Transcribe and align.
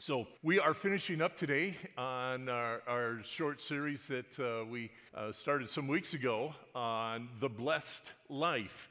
So, 0.00 0.28
we 0.44 0.60
are 0.60 0.74
finishing 0.74 1.20
up 1.20 1.36
today 1.36 1.76
on 1.96 2.48
our, 2.48 2.82
our 2.86 3.18
short 3.24 3.60
series 3.60 4.06
that 4.06 4.38
uh, 4.38 4.64
we 4.64 4.92
uh, 5.12 5.32
started 5.32 5.68
some 5.68 5.88
weeks 5.88 6.14
ago 6.14 6.54
on 6.72 7.28
the 7.40 7.48
blessed 7.48 8.04
life. 8.28 8.88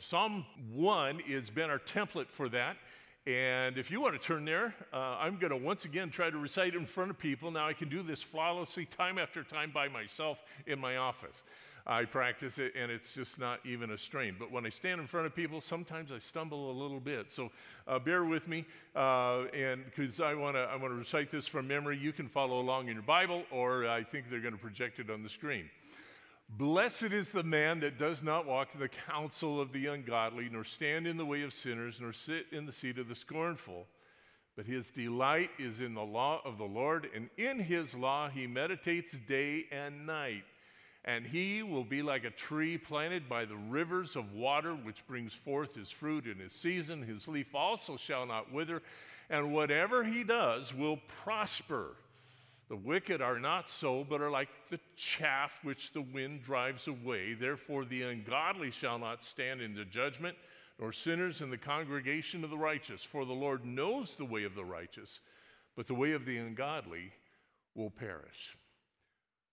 Psalm 0.00 0.44
1 0.74 1.20
has 1.20 1.48
been 1.48 1.70
our 1.70 1.78
template 1.78 2.28
for 2.28 2.50
that. 2.50 2.76
And 3.26 3.78
if 3.78 3.90
you 3.90 4.02
want 4.02 4.20
to 4.20 4.26
turn 4.26 4.44
there, 4.44 4.74
uh, 4.92 5.16
I'm 5.18 5.38
going 5.38 5.50
to 5.50 5.56
once 5.56 5.86
again 5.86 6.10
try 6.10 6.28
to 6.28 6.36
recite 6.36 6.74
in 6.74 6.84
front 6.84 7.08
of 7.08 7.18
people. 7.18 7.50
Now, 7.50 7.66
I 7.66 7.72
can 7.72 7.88
do 7.88 8.02
this 8.02 8.22
flawlessly 8.22 8.84
time 8.84 9.16
after 9.16 9.42
time 9.42 9.70
by 9.72 9.88
myself 9.88 10.36
in 10.66 10.78
my 10.78 10.98
office. 10.98 11.42
I 11.86 12.04
practice 12.04 12.58
it, 12.58 12.72
and 12.76 12.90
it's 12.90 13.12
just 13.12 13.38
not 13.38 13.60
even 13.64 13.90
a 13.90 13.98
strain. 13.98 14.36
But 14.38 14.50
when 14.52 14.66
I 14.66 14.68
stand 14.68 15.00
in 15.00 15.06
front 15.06 15.26
of 15.26 15.34
people, 15.34 15.60
sometimes 15.60 16.12
I 16.12 16.18
stumble 16.18 16.70
a 16.70 16.76
little 16.76 17.00
bit. 17.00 17.32
So 17.32 17.50
uh, 17.88 17.98
bear 17.98 18.24
with 18.24 18.48
me, 18.48 18.66
uh, 18.94 19.44
and 19.54 19.84
because 19.84 20.20
I 20.20 20.34
want 20.34 20.56
to, 20.56 20.60
I 20.60 20.76
want 20.76 20.92
to 20.92 20.98
recite 20.98 21.30
this 21.30 21.46
from 21.46 21.66
memory. 21.66 21.98
You 21.98 22.12
can 22.12 22.28
follow 22.28 22.60
along 22.60 22.88
in 22.88 22.94
your 22.94 23.02
Bible, 23.02 23.44
or 23.50 23.86
I 23.88 24.04
think 24.04 24.30
they're 24.30 24.40
going 24.40 24.54
to 24.54 24.60
project 24.60 24.98
it 24.98 25.10
on 25.10 25.22
the 25.22 25.28
screen. 25.28 25.70
Blessed 26.58 27.12
is 27.12 27.30
the 27.30 27.44
man 27.44 27.78
that 27.80 27.98
does 27.98 28.22
not 28.22 28.44
walk 28.44 28.68
in 28.74 28.80
the 28.80 28.88
counsel 28.88 29.60
of 29.60 29.72
the 29.72 29.86
ungodly, 29.86 30.48
nor 30.50 30.64
stand 30.64 31.06
in 31.06 31.16
the 31.16 31.24
way 31.24 31.42
of 31.42 31.54
sinners, 31.54 31.98
nor 32.00 32.12
sit 32.12 32.46
in 32.50 32.66
the 32.66 32.72
seat 32.72 32.98
of 32.98 33.08
the 33.08 33.14
scornful. 33.14 33.86
But 34.56 34.66
his 34.66 34.90
delight 34.90 35.50
is 35.58 35.80
in 35.80 35.94
the 35.94 36.02
law 36.02 36.40
of 36.44 36.58
the 36.58 36.64
Lord, 36.64 37.08
and 37.14 37.30
in 37.38 37.60
his 37.60 37.94
law 37.94 38.28
he 38.28 38.46
meditates 38.46 39.14
day 39.28 39.66
and 39.70 40.06
night 40.06 40.42
and 41.04 41.26
he 41.26 41.62
will 41.62 41.84
be 41.84 42.02
like 42.02 42.24
a 42.24 42.30
tree 42.30 42.76
planted 42.76 43.28
by 43.28 43.44
the 43.44 43.56
rivers 43.56 44.16
of 44.16 44.32
water, 44.32 44.74
which 44.74 45.06
brings 45.06 45.32
forth 45.32 45.74
his 45.74 45.90
fruit 45.90 46.26
in 46.26 46.38
his 46.38 46.52
season. 46.52 47.02
His 47.02 47.26
leaf 47.26 47.54
also 47.54 47.96
shall 47.96 48.26
not 48.26 48.52
wither, 48.52 48.82
and 49.30 49.52
whatever 49.52 50.04
he 50.04 50.24
does 50.24 50.74
will 50.74 50.98
prosper. 51.22 51.96
The 52.68 52.76
wicked 52.76 53.20
are 53.20 53.40
not 53.40 53.68
so, 53.68 54.04
but 54.08 54.20
are 54.20 54.30
like 54.30 54.48
the 54.70 54.78
chaff 54.94 55.52
which 55.62 55.92
the 55.92 56.02
wind 56.02 56.44
drives 56.44 56.86
away. 56.86 57.34
Therefore, 57.34 57.84
the 57.84 58.02
ungodly 58.02 58.70
shall 58.70 58.98
not 58.98 59.24
stand 59.24 59.60
in 59.60 59.74
the 59.74 59.84
judgment, 59.84 60.36
nor 60.78 60.92
sinners 60.92 61.40
in 61.40 61.50
the 61.50 61.58
congregation 61.58 62.44
of 62.44 62.50
the 62.50 62.58
righteous. 62.58 63.02
For 63.02 63.24
the 63.24 63.32
Lord 63.32 63.64
knows 63.64 64.14
the 64.14 64.24
way 64.24 64.44
of 64.44 64.54
the 64.54 64.64
righteous, 64.64 65.18
but 65.76 65.86
the 65.86 65.94
way 65.94 66.12
of 66.12 66.24
the 66.26 66.36
ungodly 66.36 67.10
will 67.74 67.90
perish. 67.90 68.56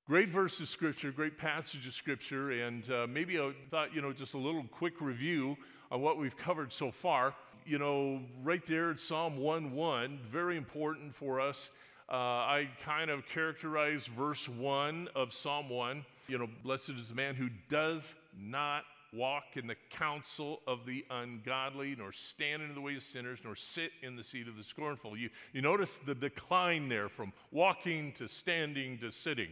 Great 0.08 0.30
verse 0.30 0.62
of 0.62 0.70
scripture, 0.70 1.12
great 1.12 1.38
passage 1.38 1.86
of 1.86 1.94
scripture, 1.94 2.52
and 2.52 2.90
uh, 2.90 3.06
maybe 3.10 3.38
I 3.38 3.52
thought, 3.70 3.94
you 3.94 4.02
know, 4.02 4.14
just 4.14 4.36
a 4.36 4.38
little 4.38 4.64
quick 4.72 5.02
review 5.02 5.58
on 5.92 6.00
what 6.00 6.18
we've 6.18 6.38
covered 6.38 6.72
so 6.72 6.92
far. 6.92 7.34
You 7.66 7.78
know, 7.78 8.22
right 8.42 8.66
there 8.66 8.92
at 8.92 9.02
Psalm 9.02 9.36
1 9.36 9.74
1, 9.74 10.20
very 10.32 10.56
important 10.56 11.14
for 11.14 11.42
us. 11.42 11.68
Uh, 12.10 12.16
I 12.16 12.70
kind 12.86 13.10
of 13.10 13.28
characterize 13.28 14.06
verse 14.06 14.48
1 14.48 15.10
of 15.14 15.34
Psalm 15.34 15.68
1. 15.68 16.06
You 16.30 16.38
know, 16.38 16.48
blessed 16.64 16.92
is 16.92 17.10
the 17.10 17.16
man 17.16 17.36
who 17.36 17.50
does 17.70 18.16
not 18.40 18.84
walk 19.12 19.58
in 19.58 19.68
the 19.68 19.76
counsel 19.90 20.62
of 20.68 20.86
the 20.86 21.04
ungodly, 21.10 21.98
nor 21.98 22.14
stand 22.14 22.62
in 22.62 22.74
the 22.74 22.80
way 22.80 22.96
of 22.96 23.04
sinners, 23.04 23.40
nor 23.44 23.58
sit 23.58 23.92
in 24.04 24.16
the 24.16 24.24
seat 24.24 24.48
of 24.48 24.56
the 24.56 24.64
scornful. 24.64 25.18
You, 25.18 25.30
you 25.52 25.62
notice 25.62 26.00
the 26.06 26.16
decline 26.16 26.88
there 26.88 27.10
from 27.10 27.34
walking 27.52 28.14
to 28.14 28.30
standing 28.30 28.98
to 29.00 29.12
sitting. 29.12 29.50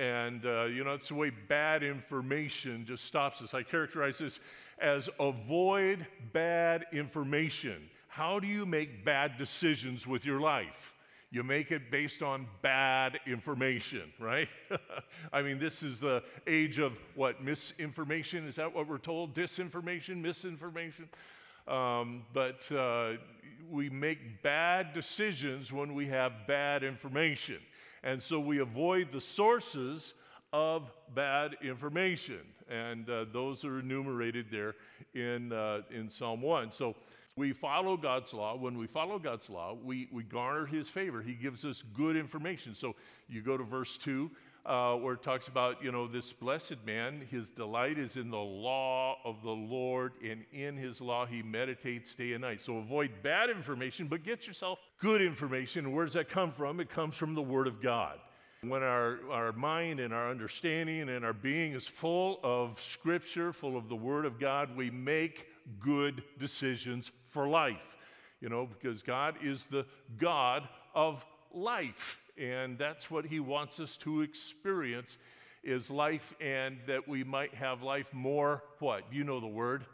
And, 0.00 0.46
uh, 0.46 0.64
you 0.64 0.82
know, 0.82 0.94
it's 0.94 1.08
the 1.08 1.14
way 1.14 1.28
bad 1.28 1.82
information 1.82 2.86
just 2.86 3.04
stops 3.04 3.42
us. 3.42 3.52
I 3.52 3.62
characterize 3.62 4.16
this 4.16 4.40
as 4.80 5.10
avoid 5.20 6.06
bad 6.32 6.86
information. 6.90 7.90
How 8.08 8.40
do 8.40 8.46
you 8.46 8.64
make 8.64 9.04
bad 9.04 9.36
decisions 9.36 10.06
with 10.06 10.24
your 10.24 10.40
life? 10.40 10.94
You 11.30 11.42
make 11.42 11.70
it 11.70 11.90
based 11.90 12.22
on 12.22 12.46
bad 12.62 13.20
information, 13.26 14.10
right? 14.18 14.48
I 15.34 15.42
mean, 15.42 15.58
this 15.58 15.82
is 15.82 16.00
the 16.00 16.22
age 16.46 16.78
of 16.78 16.94
what? 17.14 17.44
Misinformation? 17.44 18.48
Is 18.48 18.56
that 18.56 18.74
what 18.74 18.88
we're 18.88 18.96
told? 18.96 19.34
Disinformation? 19.34 20.22
Misinformation? 20.22 21.10
Um, 21.68 22.22
but 22.32 22.60
uh, 22.74 23.18
we 23.70 23.90
make 23.90 24.42
bad 24.42 24.94
decisions 24.94 25.70
when 25.70 25.94
we 25.94 26.06
have 26.06 26.32
bad 26.46 26.82
information. 26.84 27.58
And 28.02 28.22
so 28.22 28.40
we 28.40 28.60
avoid 28.60 29.12
the 29.12 29.20
sources 29.20 30.14
of 30.52 30.90
bad 31.14 31.56
information. 31.62 32.40
And 32.68 33.08
uh, 33.08 33.26
those 33.32 33.64
are 33.64 33.80
enumerated 33.80 34.46
there 34.50 34.74
in, 35.14 35.52
uh, 35.52 35.82
in 35.90 36.08
Psalm 36.08 36.40
1. 36.40 36.72
So 36.72 36.94
we 37.36 37.52
follow 37.52 37.96
God's 37.96 38.32
law. 38.32 38.56
When 38.56 38.78
we 38.78 38.86
follow 38.86 39.18
God's 39.18 39.48
law, 39.48 39.76
we, 39.82 40.08
we 40.12 40.22
garner 40.22 40.66
his 40.66 40.88
favor. 40.88 41.22
He 41.22 41.34
gives 41.34 41.64
us 41.64 41.82
good 41.94 42.16
information. 42.16 42.74
So 42.74 42.94
you 43.28 43.42
go 43.42 43.56
to 43.56 43.64
verse 43.64 43.96
2 43.98 44.30
uh, 44.66 44.94
where 44.94 45.14
it 45.14 45.22
talks 45.22 45.48
about, 45.48 45.82
you 45.82 45.90
know, 45.90 46.06
this 46.06 46.32
blessed 46.32 46.76
man, 46.84 47.26
his 47.30 47.50
delight 47.50 47.98
is 47.98 48.16
in 48.16 48.30
the 48.30 48.36
law 48.36 49.16
of 49.24 49.42
the 49.42 49.50
Lord, 49.50 50.12
and 50.22 50.44
in 50.52 50.76
his 50.76 51.00
law 51.00 51.26
he 51.26 51.42
meditates 51.42 52.14
day 52.14 52.32
and 52.32 52.42
night. 52.42 52.60
So 52.60 52.76
avoid 52.76 53.10
bad 53.22 53.50
information, 53.50 54.06
but 54.06 54.22
get 54.22 54.46
yourself 54.46 54.78
good 55.00 55.22
information. 55.22 55.92
Where 55.92 56.04
does 56.04 56.14
that 56.14 56.28
come 56.28 56.52
from? 56.52 56.78
It 56.78 56.90
comes 56.90 57.16
from 57.16 57.34
the 57.34 57.42
Word 57.42 57.66
of 57.66 57.80
God. 57.80 58.18
When 58.62 58.82
our, 58.82 59.20
our 59.30 59.52
mind 59.52 60.00
and 60.00 60.12
our 60.12 60.30
understanding 60.30 61.08
and 61.08 61.24
our 61.24 61.32
being 61.32 61.72
is 61.72 61.86
full 61.86 62.38
of 62.42 62.78
Scripture, 62.80 63.54
full 63.54 63.76
of 63.76 63.88
the 63.88 63.96
Word 63.96 64.26
of 64.26 64.38
God, 64.38 64.76
we 64.76 64.90
make 64.90 65.46
good 65.78 66.22
decisions 66.38 67.10
for 67.28 67.48
life. 67.48 67.76
You 68.42 68.50
know, 68.50 68.66
because 68.66 69.02
God 69.02 69.36
is 69.42 69.64
the 69.70 69.86
God 70.18 70.68
of 70.94 71.24
life 71.52 72.19
and 72.38 72.78
that's 72.78 73.10
what 73.10 73.24
he 73.24 73.40
wants 73.40 73.80
us 73.80 73.96
to 73.98 74.22
experience 74.22 75.16
is 75.62 75.90
life 75.90 76.34
and 76.40 76.78
that 76.86 77.06
we 77.06 77.22
might 77.22 77.52
have 77.54 77.82
life 77.82 78.12
more 78.12 78.62
what? 78.78 79.04
You 79.12 79.24
know 79.24 79.40
the 79.40 79.46
word 79.46 79.84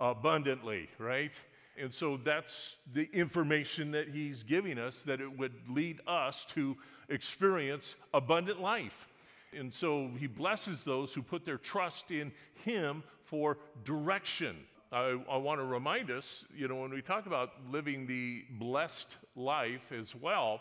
abundantly 0.00 0.88
right? 0.98 1.32
And 1.78 1.92
so 1.92 2.18
that's 2.24 2.76
the 2.94 3.08
information 3.12 3.90
that 3.92 4.08
he's 4.08 4.42
giving 4.42 4.78
us 4.78 5.02
that 5.02 5.20
it 5.20 5.38
would 5.38 5.52
lead 5.68 6.00
us 6.06 6.46
to 6.54 6.76
experience 7.08 7.96
abundant 8.14 8.60
life. 8.60 9.08
And 9.52 9.72
so 9.72 10.10
he 10.18 10.26
blesses 10.26 10.82
those 10.82 11.12
who 11.12 11.22
put 11.22 11.44
their 11.44 11.58
trust 11.58 12.10
in 12.10 12.32
him 12.64 13.02
for 13.24 13.58
direction. 13.84 14.56
I, 14.92 15.18
I 15.30 15.36
want 15.36 15.60
to 15.60 15.64
remind 15.64 16.10
us, 16.10 16.44
you 16.54 16.68
know, 16.68 16.76
when 16.76 16.90
we 16.90 17.02
talk 17.02 17.26
about 17.26 17.50
living 17.70 18.06
the 18.06 18.44
blessed 18.52 19.08
life 19.34 19.92
as 19.92 20.14
well, 20.14 20.60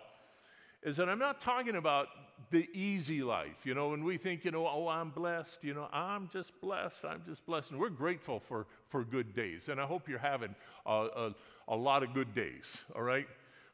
is 0.85 0.97
that 0.97 1.09
I'm 1.09 1.19
not 1.19 1.41
talking 1.41 1.75
about 1.75 2.07
the 2.51 2.69
easy 2.73 3.23
life. 3.23 3.65
You 3.65 3.73
know, 3.73 3.89
when 3.89 4.03
we 4.03 4.17
think, 4.17 4.45
you 4.45 4.51
know, 4.51 4.67
oh, 4.67 4.87
I'm 4.87 5.09
blessed, 5.09 5.57
you 5.63 5.73
know, 5.73 5.87
I'm 5.91 6.29
just 6.31 6.51
blessed, 6.61 7.03
I'm 7.03 7.23
just 7.27 7.43
blessed. 7.47 7.71
And 7.71 7.79
we're 7.79 7.89
grateful 7.89 8.39
for, 8.47 8.67
for 8.89 9.03
good 9.03 9.35
days. 9.35 9.67
And 9.67 9.81
I 9.81 9.85
hope 9.85 10.07
you're 10.07 10.19
having 10.19 10.53
a, 10.85 10.91
a, 10.91 11.35
a 11.69 11.75
lot 11.75 12.03
of 12.03 12.13
good 12.13 12.35
days, 12.35 12.77
all 12.95 13.01
right? 13.01 13.27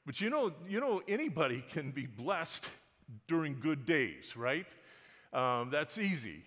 But 0.06 0.22
you 0.22 0.30
know, 0.30 0.54
you 0.68 0.80
know, 0.80 1.02
anybody 1.08 1.64
can 1.70 1.92
be 1.92 2.08
blessed 2.08 2.66
during 3.28 3.60
good 3.60 3.86
days, 3.86 4.38
right? 4.38 4.68
Um, 5.34 5.70
that's 5.70 5.98
easy. 5.98 6.44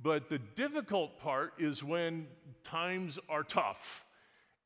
But 0.00 0.28
the 0.28 0.38
difficult 0.38 1.18
part 1.18 1.54
is 1.58 1.82
when 1.82 2.28
times 2.62 3.18
are 3.28 3.42
tough 3.42 4.03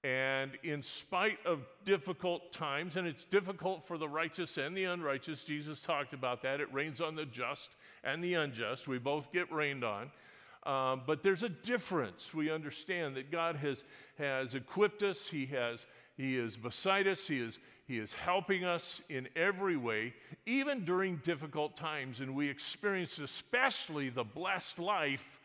and 0.09 0.53
in 0.63 0.83
spite 0.83 1.39
of 1.45 1.61
difficult 1.85 2.51
times, 2.51 2.97
and 2.97 3.07
it's 3.07 3.25
difficult 3.25 3.87
for 3.87 3.99
the 3.99 4.09
righteous 4.09 4.57
and 4.57 4.75
the 4.75 4.85
unrighteous, 4.85 5.43
Jesus 5.43 5.83
talked 5.83 6.15
about 6.15 6.41
that. 6.43 6.61
It 6.61 6.73
rains 6.73 7.03
on 7.03 7.15
the 7.15 7.27
just 7.27 7.69
and 8.05 8.25
the 8.25 8.35
unjust. 8.35 8.89
We 8.89 8.99
both 8.99 9.31
get 9.33 9.53
rained 9.53 9.85
on. 9.85 10.11
Um, 10.65 11.03
but 11.07 11.23
there's 11.23 11.43
a 11.43 11.49
difference. 11.51 12.33
We 12.33 12.51
understand 12.51 13.17
that 13.17 13.31
God 13.31 13.57
has, 13.57 13.85
has 14.17 14.55
equipped 14.55 15.03
us, 15.03 15.27
He, 15.27 15.45
has, 15.47 15.85
he 16.17 16.37
is 16.37 16.57
beside 16.57 17.07
us, 17.07 17.27
he 17.27 17.41
is, 17.41 17.59
he 17.87 17.99
is 17.99 18.13
helping 18.13 18.65
us 18.65 19.03
in 19.11 19.29
every 19.37 19.77
way, 19.77 20.15
even 20.47 20.85
during 20.85 21.17
difficult 21.25 21.77
times. 21.77 22.21
And 22.21 22.35
we 22.35 22.49
experience 22.49 23.19
especially 23.19 24.09
the 24.09 24.25
blessed 24.25 24.79
life 24.79 25.39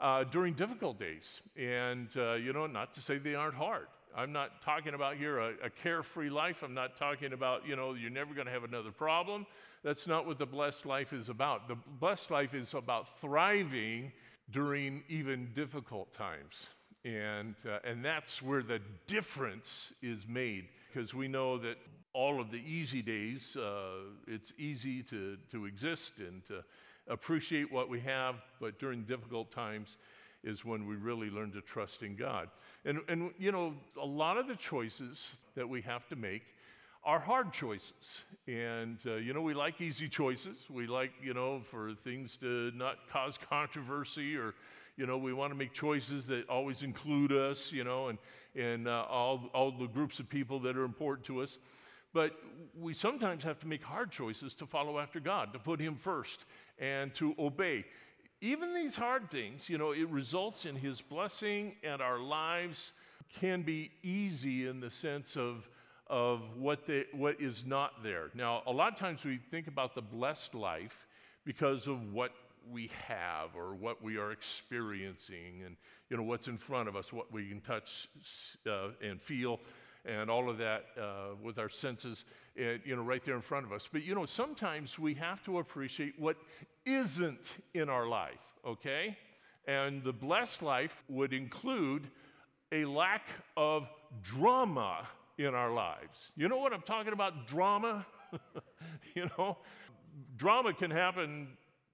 uh, 0.00 0.24
during 0.24 0.54
difficult 0.54 0.98
days. 0.98 1.40
And, 1.56 2.08
uh, 2.16 2.34
you 2.34 2.52
know, 2.52 2.66
not 2.66 2.94
to 2.94 3.02
say 3.02 3.18
they 3.18 3.34
aren't 3.34 3.54
hard. 3.54 3.86
I'm 4.16 4.32
not 4.32 4.62
talking 4.62 4.94
about 4.94 5.16
here 5.16 5.38
a, 5.38 5.52
a 5.64 5.70
carefree 5.70 6.30
life. 6.30 6.62
I'm 6.62 6.74
not 6.74 6.96
talking 6.96 7.32
about, 7.32 7.66
you 7.66 7.76
know, 7.76 7.94
you're 7.94 8.10
never 8.10 8.34
going 8.34 8.46
to 8.46 8.52
have 8.52 8.64
another 8.64 8.90
problem. 8.90 9.46
That's 9.84 10.06
not 10.06 10.26
what 10.26 10.38
the 10.38 10.46
blessed 10.46 10.86
life 10.86 11.12
is 11.12 11.28
about. 11.28 11.68
The 11.68 11.76
blessed 12.00 12.30
life 12.30 12.54
is 12.54 12.74
about 12.74 13.20
thriving 13.20 14.12
during 14.50 15.02
even 15.08 15.50
difficult 15.54 16.12
times. 16.14 16.66
And, 17.04 17.54
uh, 17.66 17.78
and 17.84 18.04
that's 18.04 18.42
where 18.42 18.62
the 18.62 18.80
difference 19.06 19.92
is 20.02 20.26
made 20.26 20.64
because 20.88 21.14
we 21.14 21.28
know 21.28 21.58
that 21.58 21.76
all 22.12 22.40
of 22.40 22.50
the 22.50 22.58
easy 22.58 23.02
days, 23.02 23.56
uh, 23.56 24.00
it's 24.26 24.52
easy 24.58 25.02
to, 25.04 25.36
to 25.52 25.66
exist 25.66 26.14
and 26.18 26.44
to 26.46 26.64
appreciate 27.06 27.70
what 27.72 27.88
we 27.88 28.00
have, 28.00 28.36
but 28.60 28.78
during 28.78 29.04
difficult 29.04 29.52
times 29.52 29.96
is 30.44 30.64
when 30.64 30.86
we 30.86 30.96
really 30.96 31.30
learn 31.30 31.52
to 31.52 31.60
trust 31.60 32.02
in 32.02 32.16
God. 32.16 32.48
And, 32.84 33.00
and 33.08 33.30
you 33.38 33.52
know, 33.52 33.74
a 34.00 34.06
lot 34.06 34.36
of 34.36 34.46
the 34.46 34.56
choices 34.56 35.26
that 35.56 35.68
we 35.68 35.82
have 35.82 36.06
to 36.08 36.16
make 36.16 36.42
are 37.04 37.18
hard 37.18 37.52
choices. 37.52 37.92
And, 38.46 38.98
uh, 39.06 39.14
you 39.14 39.32
know, 39.32 39.40
we 39.40 39.54
like 39.54 39.80
easy 39.80 40.08
choices. 40.08 40.56
We 40.68 40.86
like, 40.86 41.12
you 41.22 41.34
know, 41.34 41.62
for 41.70 41.94
things 42.04 42.36
to 42.38 42.70
not 42.74 42.96
cause 43.10 43.38
controversy 43.48 44.36
or, 44.36 44.54
you 44.96 45.06
know, 45.06 45.16
we 45.16 45.32
want 45.32 45.52
to 45.52 45.56
make 45.56 45.72
choices 45.72 46.26
that 46.26 46.48
always 46.48 46.82
include 46.82 47.32
us, 47.32 47.72
you 47.72 47.84
know, 47.84 48.08
and, 48.08 48.18
and 48.56 48.88
uh, 48.88 49.06
all, 49.08 49.48
all 49.54 49.70
the 49.70 49.86
groups 49.86 50.18
of 50.18 50.28
people 50.28 50.58
that 50.60 50.76
are 50.76 50.84
important 50.84 51.26
to 51.26 51.40
us. 51.40 51.58
But 52.12 52.32
we 52.78 52.94
sometimes 52.94 53.44
have 53.44 53.60
to 53.60 53.66
make 53.66 53.82
hard 53.82 54.10
choices 54.10 54.54
to 54.54 54.66
follow 54.66 54.98
after 54.98 55.20
God, 55.20 55.52
to 55.52 55.58
put 55.58 55.78
Him 55.78 55.94
first, 55.94 56.44
and 56.78 57.14
to 57.14 57.34
obey. 57.38 57.84
Even 58.40 58.72
these 58.72 58.94
hard 58.94 59.30
things, 59.30 59.68
you 59.68 59.78
know, 59.78 59.92
it 59.92 60.08
results 60.08 60.64
in 60.64 60.76
His 60.76 61.00
blessing, 61.00 61.74
and 61.82 62.00
our 62.00 62.18
lives 62.18 62.92
can 63.40 63.62
be 63.62 63.90
easy 64.02 64.66
in 64.68 64.80
the 64.80 64.90
sense 64.90 65.36
of, 65.36 65.68
of 66.06 66.42
what, 66.56 66.86
they, 66.86 67.04
what 67.12 67.40
is 67.40 67.64
not 67.66 68.02
there. 68.02 68.30
Now, 68.34 68.62
a 68.66 68.72
lot 68.72 68.92
of 68.92 68.98
times 68.98 69.24
we 69.24 69.38
think 69.50 69.66
about 69.66 69.94
the 69.94 70.02
blessed 70.02 70.54
life 70.54 71.06
because 71.44 71.86
of 71.86 72.12
what 72.12 72.30
we 72.70 72.90
have 73.06 73.56
or 73.56 73.74
what 73.74 74.02
we 74.02 74.18
are 74.18 74.30
experiencing 74.30 75.62
and 75.64 75.74
you 76.10 76.18
know 76.18 76.22
what's 76.22 76.48
in 76.48 76.58
front 76.58 76.86
of 76.86 76.96
us 76.96 77.14
what 77.14 77.32
we 77.32 77.48
can 77.48 77.62
touch 77.62 78.08
uh, 78.66 78.88
and 79.00 79.22
feel 79.22 79.58
and 80.04 80.30
all 80.30 80.48
of 80.48 80.58
that 80.58 80.86
uh, 81.00 81.34
with 81.42 81.58
our 81.58 81.68
senses, 81.68 82.24
uh, 82.58 82.78
you 82.84 82.96
know, 82.96 83.02
right 83.02 83.24
there 83.24 83.36
in 83.36 83.42
front 83.42 83.66
of 83.66 83.72
us. 83.72 83.88
But, 83.90 84.02
you 84.02 84.14
know, 84.14 84.26
sometimes 84.26 84.98
we 84.98 85.14
have 85.14 85.42
to 85.44 85.58
appreciate 85.58 86.18
what 86.18 86.36
isn't 86.84 87.46
in 87.74 87.88
our 87.88 88.06
life, 88.06 88.40
okay? 88.66 89.16
And 89.66 90.02
the 90.02 90.12
blessed 90.12 90.62
life 90.62 91.02
would 91.08 91.32
include 91.32 92.08
a 92.72 92.84
lack 92.84 93.22
of 93.56 93.88
drama 94.22 95.06
in 95.38 95.54
our 95.54 95.72
lives. 95.72 96.32
You 96.36 96.48
know 96.48 96.56
what 96.56 96.72
I'm 96.72 96.82
talking 96.82 97.12
about? 97.12 97.46
Drama? 97.46 98.04
you 99.14 99.30
know, 99.38 99.58
drama 100.36 100.72
can 100.72 100.90
happen, 100.90 101.48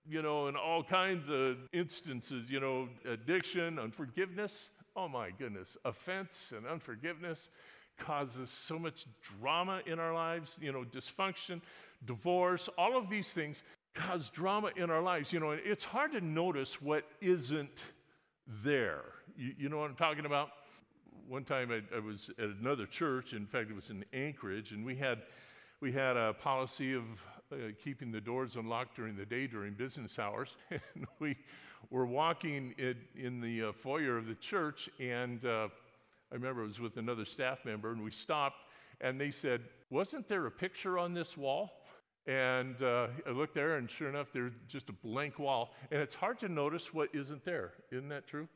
you 0.08 0.22
know, 0.22 0.48
in 0.48 0.56
all 0.56 0.82
kinds 0.82 1.28
of 1.28 1.56
instances, 1.72 2.50
you 2.50 2.60
know, 2.60 2.88
addiction, 3.08 3.78
unforgiveness. 3.78 4.70
Oh 4.96 5.08
my 5.08 5.30
goodness, 5.30 5.76
offense 5.84 6.52
and 6.56 6.66
unforgiveness 6.66 7.48
causes 7.98 8.50
so 8.50 8.78
much 8.78 9.06
drama 9.40 9.80
in 9.86 9.98
our 9.98 10.14
lives, 10.14 10.56
you 10.60 10.72
know, 10.72 10.84
dysfunction, 10.84 11.60
divorce, 12.06 12.68
all 12.76 12.96
of 12.96 13.08
these 13.08 13.28
things 13.28 13.62
cause 13.94 14.28
drama 14.30 14.70
in 14.76 14.90
our 14.90 15.02
lives. 15.02 15.32
You 15.32 15.40
know, 15.40 15.52
it's 15.52 15.84
hard 15.84 16.12
to 16.12 16.20
notice 16.20 16.82
what 16.82 17.04
isn't 17.20 17.78
there. 18.64 19.02
You, 19.36 19.54
you 19.58 19.68
know 19.68 19.78
what 19.78 19.90
I'm 19.90 19.96
talking 19.96 20.26
about? 20.26 20.50
One 21.28 21.44
time 21.44 21.70
I, 21.70 21.96
I, 21.96 22.00
was 22.00 22.30
at 22.38 22.50
another 22.60 22.86
church, 22.86 23.32
in 23.32 23.46
fact, 23.46 23.70
it 23.70 23.74
was 23.74 23.90
in 23.90 24.04
Anchorage, 24.12 24.72
and 24.72 24.84
we 24.84 24.94
had, 24.94 25.22
we 25.80 25.90
had 25.90 26.16
a 26.16 26.34
policy 26.34 26.92
of 26.92 27.04
uh, 27.50 27.56
keeping 27.82 28.12
the 28.12 28.20
doors 28.20 28.56
unlocked 28.56 28.96
during 28.96 29.16
the 29.16 29.24
day 29.24 29.46
during 29.46 29.72
business 29.72 30.18
hours. 30.18 30.50
and 30.70 31.06
we 31.20 31.36
were 31.90 32.06
walking 32.06 32.74
in, 32.78 32.96
in 33.16 33.40
the 33.40 33.68
uh, 33.68 33.72
foyer 33.72 34.18
of 34.18 34.26
the 34.26 34.34
church, 34.34 34.90
and 35.00 35.44
uh, 35.46 35.68
I 36.30 36.34
remember 36.34 36.64
it 36.64 36.68
was 36.68 36.80
with 36.80 36.96
another 36.96 37.24
staff 37.24 37.64
member, 37.64 37.92
and 37.92 38.02
we 38.02 38.10
stopped, 38.10 38.64
and 39.00 39.20
they 39.20 39.30
said, 39.30 39.62
Wasn't 39.90 40.28
there 40.28 40.46
a 40.46 40.50
picture 40.50 40.98
on 40.98 41.14
this 41.14 41.36
wall? 41.36 41.84
And 42.26 42.82
uh, 42.82 43.08
I 43.26 43.30
looked 43.30 43.54
there, 43.54 43.76
and 43.76 43.90
sure 43.90 44.08
enough, 44.08 44.28
there's 44.32 44.54
just 44.66 44.88
a 44.88 44.92
blank 44.92 45.38
wall. 45.38 45.74
And 45.90 46.00
it's 46.00 46.14
hard 46.14 46.38
to 46.40 46.48
notice 46.48 46.94
what 46.94 47.10
isn't 47.14 47.44
there. 47.44 47.72
Isn't 47.92 48.08
that 48.08 48.26
true? 48.26 48.48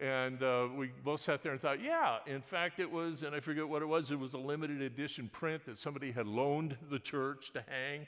And 0.00 0.42
uh, 0.42 0.68
we 0.76 0.90
both 1.04 1.20
sat 1.20 1.42
there 1.42 1.52
and 1.52 1.60
thought, 1.60 1.80
yeah, 1.82 2.18
in 2.26 2.42
fact, 2.42 2.80
it 2.80 2.90
was, 2.90 3.22
and 3.22 3.34
I 3.34 3.40
forget 3.40 3.68
what 3.68 3.82
it 3.82 3.86
was, 3.86 4.10
it 4.10 4.18
was 4.18 4.32
a 4.32 4.38
limited 4.38 4.82
edition 4.82 5.28
print 5.32 5.64
that 5.66 5.78
somebody 5.78 6.10
had 6.10 6.26
loaned 6.26 6.76
the 6.90 6.98
church 6.98 7.52
to 7.52 7.62
hang. 7.68 8.06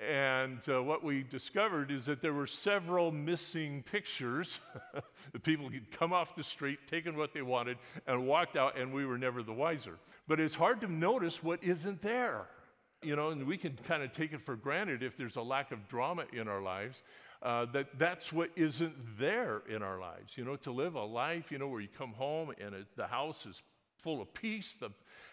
And 0.00 0.60
uh, 0.66 0.82
what 0.82 1.04
we 1.04 1.24
discovered 1.24 1.90
is 1.90 2.06
that 2.06 2.22
there 2.22 2.32
were 2.32 2.46
several 2.46 3.12
missing 3.12 3.82
pictures. 3.82 4.58
the 5.32 5.38
people 5.38 5.68
had 5.68 5.90
come 5.90 6.14
off 6.14 6.34
the 6.34 6.42
street, 6.42 6.78
taken 6.90 7.16
what 7.16 7.34
they 7.34 7.42
wanted, 7.42 7.76
and 8.06 8.26
walked 8.26 8.56
out, 8.56 8.78
and 8.78 8.94
we 8.94 9.04
were 9.04 9.18
never 9.18 9.42
the 9.42 9.52
wiser. 9.52 9.98
But 10.26 10.40
it's 10.40 10.54
hard 10.54 10.80
to 10.80 10.90
notice 10.90 11.42
what 11.42 11.62
isn't 11.62 12.00
there. 12.00 12.46
You 13.02 13.14
know, 13.14 13.30
and 13.30 13.46
we 13.46 13.58
can 13.58 13.78
kind 13.86 14.02
of 14.02 14.12
take 14.12 14.32
it 14.32 14.44
for 14.44 14.56
granted 14.56 15.02
if 15.02 15.16
there's 15.18 15.36
a 15.36 15.42
lack 15.42 15.70
of 15.70 15.86
drama 15.88 16.24
in 16.32 16.48
our 16.48 16.62
lives. 16.62 17.02
Uh, 17.42 17.66
that 17.72 17.86
that's 17.98 18.32
what 18.32 18.50
isn't 18.56 18.94
there 19.18 19.62
in 19.68 19.82
our 19.82 19.98
lives. 19.98 20.36
You 20.36 20.44
know, 20.44 20.56
to 20.56 20.70
live 20.70 20.94
a 20.94 21.04
life, 21.04 21.50
you 21.50 21.58
know, 21.58 21.68
where 21.68 21.80
you 21.80 21.88
come 21.96 22.12
home 22.12 22.52
and 22.60 22.74
it, 22.74 22.86
the 22.96 23.06
house 23.06 23.46
is 23.46 23.62
full 24.02 24.20
of 24.20 24.32
peace, 24.34 24.76
the 24.78 24.90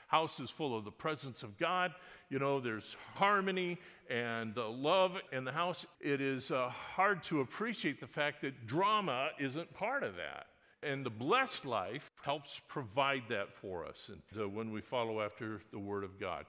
house 0.07 0.39
is 0.39 0.50
full 0.50 0.77
of 0.77 0.86
the 0.86 0.92
presence 0.92 1.44
of 1.44 1.57
God. 1.57 1.92
You 2.30 2.39
know, 2.39 2.59
there's 2.59 2.95
harmony 3.13 3.77
and 4.09 4.57
uh, 4.57 4.69
love 4.69 5.18
in 5.31 5.44
the 5.44 5.51
house. 5.51 5.86
It 6.01 6.21
is 6.21 6.50
uh, 6.50 6.69
hard 6.69 7.24
to 7.24 7.42
appreciate 7.42 8.00
the 8.00 8.07
fact 8.07 8.42
that 8.42 8.65
drama 8.65 9.30
isn't 9.39 9.74
part 9.74 10.04
of 10.04 10.15
that. 10.15 10.48
And 10.83 11.06
the 11.06 11.09
blessed 11.09 11.65
life 11.65 12.09
helps 12.21 12.62
provide 12.68 13.24
that 13.30 13.54
for 13.62 13.86
us 13.86 14.09
and, 14.09 14.42
uh, 14.42 14.48
when 14.48 14.71
we 14.71 14.81
follow 14.81 15.21
after 15.21 15.62
the 15.71 15.80
Word 15.80 16.04
of 16.04 16.19
God. 16.19 16.45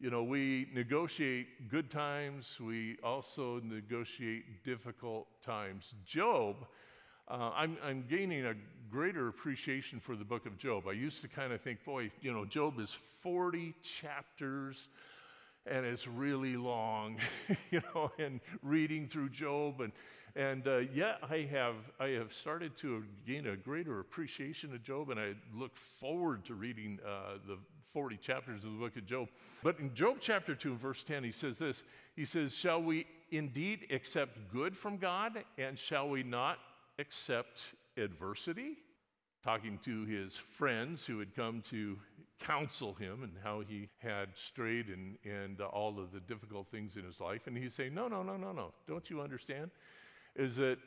You 0.00 0.10
know, 0.10 0.24
we 0.24 0.66
negotiate 0.74 1.70
good 1.70 1.88
times, 1.88 2.58
we 2.60 2.96
also 3.04 3.60
negotiate 3.62 4.64
difficult 4.64 5.28
times. 5.44 5.94
Job 6.04 6.66
uh, 7.28 7.50
I'm, 7.54 7.76
I'm 7.84 8.04
gaining 8.08 8.46
a 8.46 8.54
greater 8.90 9.28
appreciation 9.28 10.00
for 10.00 10.16
the 10.16 10.24
book 10.24 10.46
of 10.46 10.58
Job. 10.58 10.84
I 10.88 10.92
used 10.92 11.22
to 11.22 11.28
kind 11.28 11.52
of 11.52 11.60
think, 11.60 11.84
boy, 11.84 12.10
you 12.20 12.32
know, 12.32 12.44
Job 12.44 12.78
is 12.78 12.94
40 13.22 13.74
chapters 14.00 14.88
and 15.66 15.86
it's 15.86 16.06
really 16.06 16.56
long, 16.56 17.18
you 17.70 17.80
know, 17.94 18.10
and 18.18 18.40
reading 18.62 19.08
through 19.08 19.30
Job. 19.30 19.80
And, 19.80 19.92
and 20.34 20.66
uh, 20.66 20.78
yet 20.78 21.18
I 21.22 21.48
have, 21.52 21.76
I 22.00 22.08
have 22.08 22.32
started 22.32 22.76
to 22.78 23.04
gain 23.26 23.46
a 23.46 23.56
greater 23.56 24.00
appreciation 24.00 24.74
of 24.74 24.82
Job, 24.82 25.10
and 25.10 25.20
I 25.20 25.34
look 25.54 25.76
forward 26.00 26.44
to 26.46 26.54
reading 26.54 26.98
uh, 27.06 27.38
the 27.46 27.58
40 27.92 28.16
chapters 28.16 28.64
of 28.64 28.72
the 28.72 28.78
book 28.78 28.96
of 28.96 29.06
Job. 29.06 29.28
But 29.62 29.78
in 29.78 29.94
Job 29.94 30.16
chapter 30.20 30.54
2, 30.54 30.76
verse 30.76 31.04
10, 31.04 31.22
he 31.24 31.32
says 31.32 31.58
this 31.58 31.82
He 32.16 32.24
says, 32.24 32.54
Shall 32.54 32.82
we 32.82 33.06
indeed 33.30 33.86
accept 33.90 34.52
good 34.52 34.76
from 34.76 34.96
God, 34.96 35.44
and 35.58 35.78
shall 35.78 36.08
we 36.08 36.22
not 36.22 36.58
accept 36.98 37.60
adversity, 37.96 38.76
talking 39.44 39.78
to 39.84 40.04
his 40.04 40.38
friends 40.56 41.04
who 41.04 41.18
had 41.18 41.34
come 41.34 41.62
to 41.70 41.98
counsel 42.38 42.94
him 42.94 43.22
and 43.22 43.32
how 43.42 43.60
he 43.60 43.88
had 43.98 44.28
strayed 44.34 44.88
and, 44.88 45.16
and 45.24 45.60
uh, 45.60 45.66
all 45.66 45.98
of 46.00 46.12
the 46.12 46.20
difficult 46.20 46.66
things 46.70 46.96
in 46.96 47.04
his 47.04 47.20
life. 47.20 47.42
And 47.46 47.56
he's 47.56 47.74
saying, 47.74 47.94
No, 47.94 48.08
no, 48.08 48.22
no, 48.22 48.36
no, 48.36 48.52
no. 48.52 48.72
Don't 48.88 49.08
you 49.10 49.20
understand? 49.20 49.70
Is 50.34 50.56
that 50.56 50.78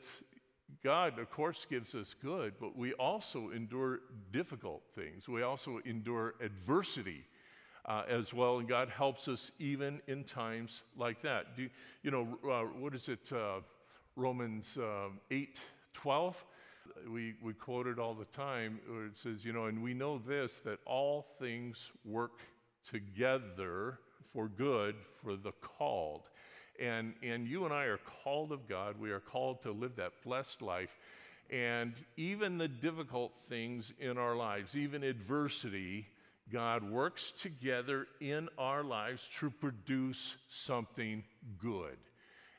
God, 0.84 1.20
of 1.20 1.30
course, 1.30 1.66
gives 1.70 1.94
us 1.96 2.16
good, 2.22 2.54
but 2.60 2.76
we 2.76 2.94
also 2.94 3.52
endure 3.52 4.00
difficult 4.32 4.82
things. 4.96 5.28
We 5.28 5.44
also 5.44 5.80
endure 5.86 6.36
adversity 6.42 7.24
uh, 7.86 8.04
as 8.10 8.34
well, 8.34 8.58
and 8.58 8.68
God 8.68 8.90
helps 8.90 9.28
us 9.28 9.52
even 9.60 10.02
in 10.08 10.24
times 10.24 10.82
like 10.98 11.22
that. 11.22 11.56
Do, 11.56 11.70
you 12.02 12.12
know, 12.12 12.28
uh, 12.50 12.64
what 12.80 12.96
is 12.96 13.08
it? 13.08 13.32
Uh, 13.32 13.60
Romans 14.16 14.78
um, 14.78 15.20
8 15.30 15.60
12, 15.96 16.46
we, 17.10 17.34
we 17.42 17.54
quote 17.54 17.88
it 17.88 18.00
all 18.00 18.14
the 18.14 18.26
time, 18.26 18.80
where 18.88 19.06
it 19.06 19.18
says, 19.18 19.44
you 19.44 19.54
know, 19.54 19.66
and 19.66 19.82
we 19.82 19.94
know 19.94 20.22
this, 20.28 20.60
that 20.66 20.80
all 20.86 21.26
things 21.40 21.78
work 22.04 22.40
together 22.90 24.00
for 24.34 24.48
good 24.48 24.96
for 25.24 25.36
the 25.36 25.52
called. 25.62 26.24
And, 26.80 27.14
and 27.24 27.48
you 27.48 27.66
and 27.66 27.74
I 27.74 27.86
are 27.86 28.00
called 28.24 28.52
of 28.52 28.68
God. 28.68 29.00
We 29.00 29.12
are 29.12 29.20
called 29.20 29.62
to 29.64 29.72
live 29.72 29.96
that 29.96 30.12
blessed 30.24 30.62
life. 30.62 30.98
And 31.50 31.94
even 32.18 32.58
the 32.58 32.68
difficult 32.68 33.32
things 33.50 33.94
in 34.00 34.18
our 34.18 34.36
lives, 34.36 34.76
even 34.76 35.04
adversity, 35.04 36.08
God 36.52 36.84
works 36.84 37.32
together 37.32 38.08
in 38.20 38.50
our 38.58 38.84
lives 38.84 39.28
to 39.40 39.50
produce 39.50 40.36
something 40.50 41.24
good. 41.62 41.98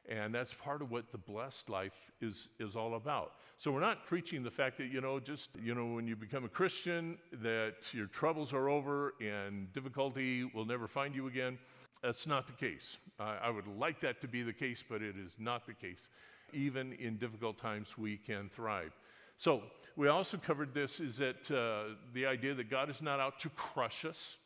And 0.09 0.35
that's 0.35 0.53
part 0.53 0.83
of 0.83 0.91
what 0.91 1.11
the 1.11 1.19
blessed 1.19 1.69
life 1.69 1.95
is, 2.21 2.49
is 2.61 2.77
all 2.77 2.95
about. 2.95 3.33
So 3.59 3.73
we're 3.73 3.81
not 3.81 4.07
preaching 4.07 4.43
the 4.43 4.51
fact 4.51 4.79
that, 4.79 4.87
you 4.87 5.01
know, 5.01 5.19
just, 5.19 5.49
you 5.61 5.75
know, 5.75 5.87
when 5.87 6.07
you 6.07 6.15
become 6.15 6.45
a 6.45 6.49
Christian, 6.49 7.19
that 7.43 7.75
your 7.93 8.07
troubles 8.07 8.53
are 8.53 8.69
over 8.69 9.15
and 9.21 9.73
difficulty 9.73 10.45
will 10.55 10.65
never 10.65 10.87
find 10.87 11.15
you 11.15 11.27
again. 11.27 11.59
That's 12.03 12.27
not 12.27 12.47
the 12.47 12.53
case. 12.53 12.99
Uh, 13.19 13.37
I 13.43 13.51
would 13.51 13.67
like 13.67 14.01
that 14.01 14.21
to 14.21 14.29
be 14.29 14.43
the 14.43 14.53
case, 14.53 14.85
but 14.89 15.03
it 15.03 15.17
is 15.17 15.33
not 15.39 15.67
the 15.67 15.73
case. 15.73 16.09
Even 16.53 16.93
in 16.93 17.17
difficult 17.17 17.59
times, 17.59 17.99
we 17.99 18.17
can 18.17 18.49
thrive. 18.55 18.93
So 19.39 19.63
we 19.97 20.09
also 20.09 20.37
covered 20.37 20.73
this 20.73 21.01
is 21.01 21.17
that 21.17 21.51
uh, 21.51 21.95
the 22.15 22.27
idea 22.27 22.55
that 22.55 22.71
God 22.71 22.91
is 22.91 23.03
not 23.03 23.19
out 23.19 23.41
to 23.41 23.49
crush 23.51 24.05
us. 24.05 24.37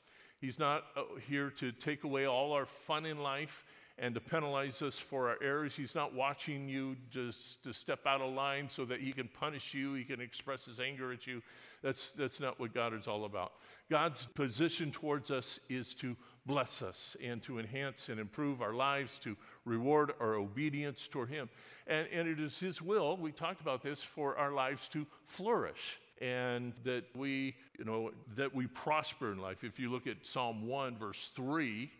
He's 0.40 0.58
not 0.58 0.84
uh, 0.96 1.02
here 1.28 1.50
to 1.58 1.72
take 1.72 2.04
away 2.04 2.26
all 2.26 2.52
our 2.52 2.64
fun 2.64 3.04
in 3.04 3.18
life 3.18 3.64
and 4.00 4.14
to 4.14 4.20
penalize 4.20 4.80
us 4.80 4.98
for 4.98 5.28
our 5.28 5.36
errors. 5.42 5.74
He's 5.76 5.94
not 5.94 6.14
watching 6.14 6.68
you 6.68 6.96
just 7.10 7.62
to 7.64 7.72
step 7.74 8.00
out 8.06 8.22
of 8.22 8.32
line 8.32 8.68
so 8.68 8.86
that 8.86 9.00
he 9.00 9.12
can 9.12 9.28
punish 9.28 9.74
you, 9.74 9.92
he 9.92 10.04
can 10.04 10.20
express 10.20 10.64
his 10.64 10.80
anger 10.80 11.12
at 11.12 11.26
you. 11.26 11.42
That's, 11.82 12.10
that's 12.12 12.40
not 12.40 12.58
what 12.58 12.74
God 12.74 12.94
is 12.94 13.06
all 13.06 13.26
about. 13.26 13.52
God's 13.90 14.26
position 14.34 14.90
towards 14.90 15.30
us 15.30 15.60
is 15.68 15.94
to 15.94 16.16
bless 16.46 16.80
us 16.80 17.16
and 17.22 17.42
to 17.42 17.58
enhance 17.58 18.08
and 18.08 18.18
improve 18.18 18.62
our 18.62 18.72
lives, 18.72 19.18
to 19.24 19.36
reward 19.64 20.12
our 20.20 20.34
obedience 20.34 21.06
toward 21.06 21.28
Him. 21.28 21.48
And, 21.86 22.08
and 22.12 22.26
it 22.26 22.40
is 22.40 22.58
His 22.58 22.80
will, 22.80 23.16
we 23.16 23.32
talked 23.32 23.60
about 23.60 23.82
this, 23.82 24.02
for 24.02 24.36
our 24.36 24.52
lives 24.52 24.88
to 24.90 25.06
flourish 25.26 26.00
and 26.22 26.74
that 26.84 27.04
we, 27.16 27.54
you 27.78 27.84
know, 27.84 28.10
that 28.36 28.54
we 28.54 28.66
prosper 28.66 29.32
in 29.32 29.38
life. 29.38 29.64
If 29.64 29.78
you 29.78 29.90
look 29.90 30.06
at 30.06 30.16
Psalm 30.22 30.66
1, 30.66 30.98
verse 30.98 31.30
3, 31.34 31.90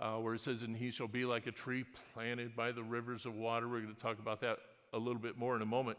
uh, 0.00 0.16
where 0.16 0.34
it 0.34 0.40
says, 0.40 0.62
And 0.62 0.76
he 0.76 0.90
shall 0.90 1.08
be 1.08 1.24
like 1.24 1.46
a 1.46 1.52
tree 1.52 1.84
planted 2.14 2.54
by 2.56 2.72
the 2.72 2.82
rivers 2.82 3.26
of 3.26 3.34
water. 3.34 3.68
We're 3.68 3.80
going 3.80 3.94
to 3.94 4.00
talk 4.00 4.18
about 4.18 4.40
that 4.42 4.58
a 4.92 4.98
little 4.98 5.20
bit 5.20 5.36
more 5.36 5.56
in 5.56 5.62
a 5.62 5.66
moment 5.66 5.98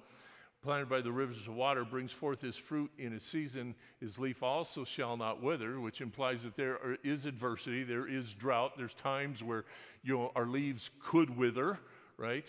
planted 0.62 0.90
by 0.90 1.02
the 1.02 1.12
rivers 1.12 1.38
of 1.48 1.54
water, 1.54 1.86
brings 1.86 2.12
forth 2.12 2.42
his 2.42 2.56
fruit 2.56 2.92
in 2.98 3.12
his 3.14 3.24
season. 3.24 3.74
His 4.02 4.18
leaf 4.18 4.44
also 4.44 4.84
shall 4.84 5.16
not 5.16 5.42
wither, 5.42 5.80
which 5.80 6.02
implies 6.02 6.44
that 6.44 6.58
there 6.58 6.98
is 7.04 7.26
adversity, 7.26 7.84
there 7.84 8.08
is 8.08 8.34
drought. 8.34 8.74
There's 8.78 8.94
times 8.96 9.42
where 9.42 9.66
you 10.04 10.18
know, 10.18 10.32
our 10.36 10.46
leaves 10.46 10.90
could 11.02 11.36
wither, 11.36 11.80
right? 12.18 12.46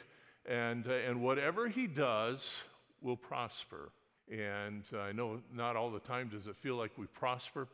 And, 0.46 0.86
uh, 0.88 0.92
and 0.92 1.22
whatever 1.22 1.68
he 1.68 1.86
does 1.86 2.52
will 3.00 3.16
prosper. 3.16 3.90
And 4.30 4.82
uh, 4.92 5.00
I 5.00 5.12
know 5.12 5.40
not 5.54 5.76
all 5.76 5.90
the 5.90 6.00
time 6.00 6.28
does 6.28 6.46
it 6.46 6.56
feel 6.56 6.76
like 6.76 6.92
we 6.96 7.06
prosper, 7.06 7.68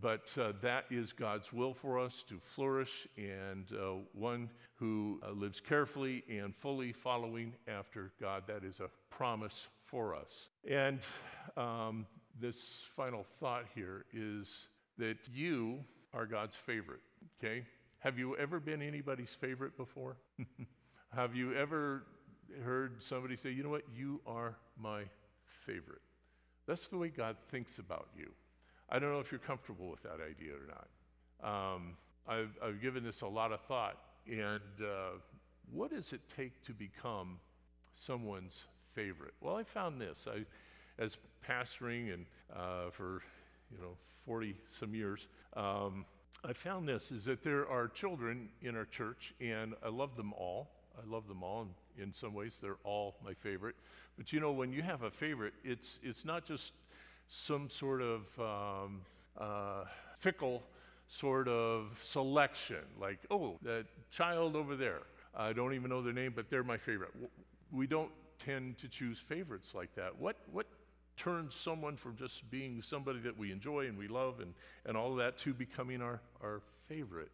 but 0.00 0.28
uh, 0.40 0.52
that 0.60 0.84
is 0.90 1.12
God's 1.12 1.52
will 1.52 1.74
for 1.74 1.98
us 1.98 2.24
to 2.28 2.40
flourish 2.54 3.06
and 3.16 3.66
uh, 3.72 3.94
one 4.12 4.50
who 4.74 5.20
uh, 5.24 5.30
lives 5.32 5.60
carefully 5.66 6.24
and 6.28 6.54
fully 6.56 6.92
following 6.92 7.52
after 7.68 8.10
God. 8.20 8.42
That 8.48 8.64
is 8.64 8.80
a 8.80 8.88
promise 9.08 9.66
for 9.86 10.14
us. 10.14 10.48
And 10.68 10.98
um, 11.56 12.06
this 12.40 12.56
final 12.96 13.24
thought 13.38 13.64
here 13.74 14.04
is 14.12 14.48
that 14.98 15.16
you 15.32 15.78
are 16.12 16.26
God's 16.26 16.56
favorite, 16.66 17.00
okay? 17.38 17.64
Have 18.00 18.18
you 18.18 18.36
ever 18.36 18.60
been 18.60 18.82
anybody's 18.82 19.36
favorite 19.40 19.76
before? 19.76 20.16
Have 21.14 21.34
you 21.34 21.54
ever 21.54 22.02
heard 22.64 23.02
somebody 23.02 23.36
say, 23.36 23.50
you 23.50 23.62
know 23.62 23.70
what, 23.70 23.84
you 23.96 24.20
are 24.26 24.56
my 24.76 25.04
favorite? 25.64 26.02
That's 26.66 26.86
the 26.88 26.98
way 26.98 27.08
God 27.08 27.36
thinks 27.50 27.78
about 27.78 28.08
you. 28.16 28.30
I 28.94 29.00
don't 29.00 29.10
know 29.10 29.18
if 29.18 29.32
you're 29.32 29.40
comfortable 29.40 29.90
with 29.90 30.04
that 30.04 30.20
idea 30.24 30.52
or 30.52 30.68
not. 30.68 31.74
Um, 31.74 31.96
I've, 32.28 32.56
I've, 32.62 32.80
given 32.80 33.02
this 33.02 33.22
a 33.22 33.26
lot 33.26 33.50
of 33.50 33.60
thought. 33.62 33.98
And 34.28 34.60
uh, 34.80 35.18
what 35.72 35.90
does 35.90 36.12
it 36.12 36.20
take 36.36 36.64
to 36.66 36.72
become 36.72 37.40
someone's 37.92 38.62
favorite? 38.94 39.34
Well, 39.40 39.56
I 39.56 39.64
found 39.64 40.00
this. 40.00 40.28
I, 40.28 40.44
as 41.02 41.16
pastoring 41.44 42.14
and 42.14 42.24
uh, 42.54 42.90
for 42.92 43.20
you 43.72 43.78
know 43.82 43.96
40 44.26 44.54
some 44.78 44.94
years, 44.94 45.26
um, 45.56 46.04
I 46.44 46.52
found 46.52 46.88
this 46.88 47.10
is 47.10 47.24
that 47.24 47.42
there 47.42 47.68
are 47.68 47.88
children 47.88 48.48
in 48.62 48.76
our 48.76 48.84
church, 48.84 49.34
and 49.40 49.74
I 49.84 49.88
love 49.88 50.14
them 50.16 50.32
all. 50.34 50.70
I 50.96 51.10
love 51.10 51.26
them 51.26 51.42
all, 51.42 51.62
and 51.62 51.70
in 52.00 52.14
some 52.14 52.32
ways, 52.32 52.58
they're 52.62 52.78
all 52.84 53.16
my 53.24 53.34
favorite. 53.34 53.74
But 54.16 54.32
you 54.32 54.38
know, 54.38 54.52
when 54.52 54.72
you 54.72 54.82
have 54.82 55.02
a 55.02 55.10
favorite, 55.10 55.54
it's 55.64 55.98
it's 56.04 56.24
not 56.24 56.46
just 56.46 56.72
some 57.28 57.68
sort 57.70 58.02
of 58.02 58.22
um, 58.38 59.00
uh, 59.38 59.84
fickle 60.18 60.62
sort 61.08 61.48
of 61.48 61.98
selection, 62.02 62.84
like, 63.00 63.18
oh, 63.30 63.58
that 63.62 63.86
child 64.10 64.56
over 64.56 64.76
there. 64.76 65.00
I 65.36 65.52
don't 65.52 65.74
even 65.74 65.90
know 65.90 66.02
their 66.02 66.12
name, 66.12 66.32
but 66.34 66.48
they're 66.50 66.64
my 66.64 66.76
favorite. 66.78 67.10
We 67.72 67.86
don't 67.86 68.10
tend 68.44 68.78
to 68.78 68.88
choose 68.88 69.18
favorites 69.18 69.72
like 69.74 69.94
that. 69.96 70.18
What, 70.18 70.36
what 70.52 70.66
turns 71.16 71.54
someone 71.54 71.96
from 71.96 72.16
just 72.16 72.48
being 72.50 72.82
somebody 72.82 73.20
that 73.20 73.36
we 73.36 73.52
enjoy 73.52 73.86
and 73.86 73.98
we 73.98 74.08
love 74.08 74.40
and, 74.40 74.54
and 74.86 74.96
all 74.96 75.12
of 75.12 75.18
that 75.18 75.38
to 75.38 75.52
becoming 75.52 76.00
our, 76.00 76.20
our 76.42 76.62
favorite? 76.88 77.30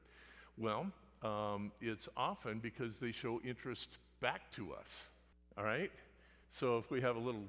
Well, 0.59 0.87
um, 1.23 1.73
it's 1.80 2.09
often 2.16 2.59
because 2.59 2.97
they 2.99 3.12
show 3.12 3.40
interest 3.44 3.88
back 4.20 4.50
to 4.52 4.73
us, 4.73 4.88
all 5.56 5.64
right? 5.64 5.90
So 6.52 6.78
if 6.78 6.90
we 6.90 7.00
have 7.00 7.16
a 7.16 7.20
little 7.20 7.44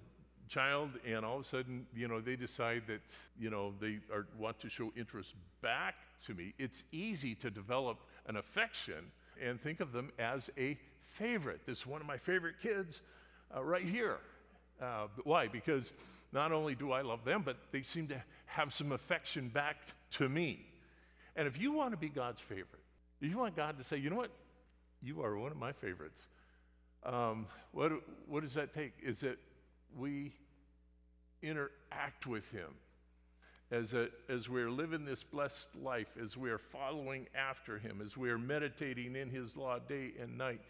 child 0.52 0.90
and 1.08 1.26
all 1.26 1.40
of 1.40 1.46
a 1.46 1.48
sudden, 1.48 1.86
you 1.96 2.08
know, 2.08 2.20
they 2.20 2.36
decide 2.36 2.84
that, 2.88 3.00
you 3.40 3.50
know, 3.50 3.74
they 3.80 4.00
are, 4.14 4.28
want 4.38 4.60
to 4.60 4.70
show 4.70 4.92
interest 4.98 5.34
back 5.62 5.96
to 6.26 6.34
me, 6.34 6.54
it's 6.60 6.84
easy 6.92 7.34
to 7.36 7.50
develop 7.50 7.98
an 8.28 8.36
affection 8.36 9.12
and 9.42 9.60
think 9.62 9.80
of 9.80 9.92
them 9.92 10.12
as 10.20 10.50
a 10.58 10.78
favorite. 11.18 11.62
This 11.66 11.80
is 11.80 11.88
one 11.88 12.02
of 12.02 12.08
my 12.08 12.18
favorite 12.18 12.56
kids 12.62 13.02
uh, 13.56 13.64
right 13.64 13.86
here. 13.86 14.18
Uh, 14.82 15.08
why? 15.24 15.48
Because 15.48 15.92
not 16.32 16.52
only 16.52 16.76
do 16.76 16.92
I 16.92 17.02
love 17.02 17.24
them, 17.26 17.44
but 17.44 17.58
they 17.72 17.82
seem 17.82 18.08
to 18.08 18.22
have 18.46 18.74
some 18.74 18.92
affection 18.92 19.50
back 19.50 19.78
to 20.12 20.30
me. 20.30 20.66
And 21.36 21.48
if 21.48 21.60
you 21.60 21.72
want 21.72 21.92
to 21.92 21.98
be 21.98 22.10
God's 22.10 22.42
favorite, 22.42 22.68
if 23.22 23.30
you 23.30 23.38
want 23.38 23.56
God 23.56 23.78
to 23.78 23.84
say, 23.84 23.98
you 23.98 24.10
know 24.10 24.18
what, 24.18 24.32
you 25.02 25.24
are 25.24 25.38
one 25.38 25.52
of 25.52 25.58
my 25.58 25.72
favorites, 25.72 26.22
um, 27.06 27.48
what, 27.72 27.92
what 28.28 28.44
does 28.44 28.54
that 28.54 28.74
take? 28.74 28.94
Is 29.02 29.24
it 29.24 29.40
we 29.98 30.34
interact 31.42 32.28
with 32.28 32.50
Him 32.52 32.70
as, 33.72 33.94
a, 33.94 34.08
as 34.30 34.50
we're 34.50 34.70
living 34.70 35.06
this 35.06 35.24
blessed 35.24 35.68
life, 35.82 36.08
as 36.22 36.36
we 36.36 36.50
are 36.50 36.58
following 36.58 37.28
after 37.36 37.78
Him, 37.78 38.02
as 38.04 38.18
we 38.18 38.30
are 38.30 38.38
meditating 38.38 39.16
in 39.16 39.30
His 39.30 39.56
law 39.56 39.80
day 39.80 40.12
and 40.22 40.38
night, 40.38 40.62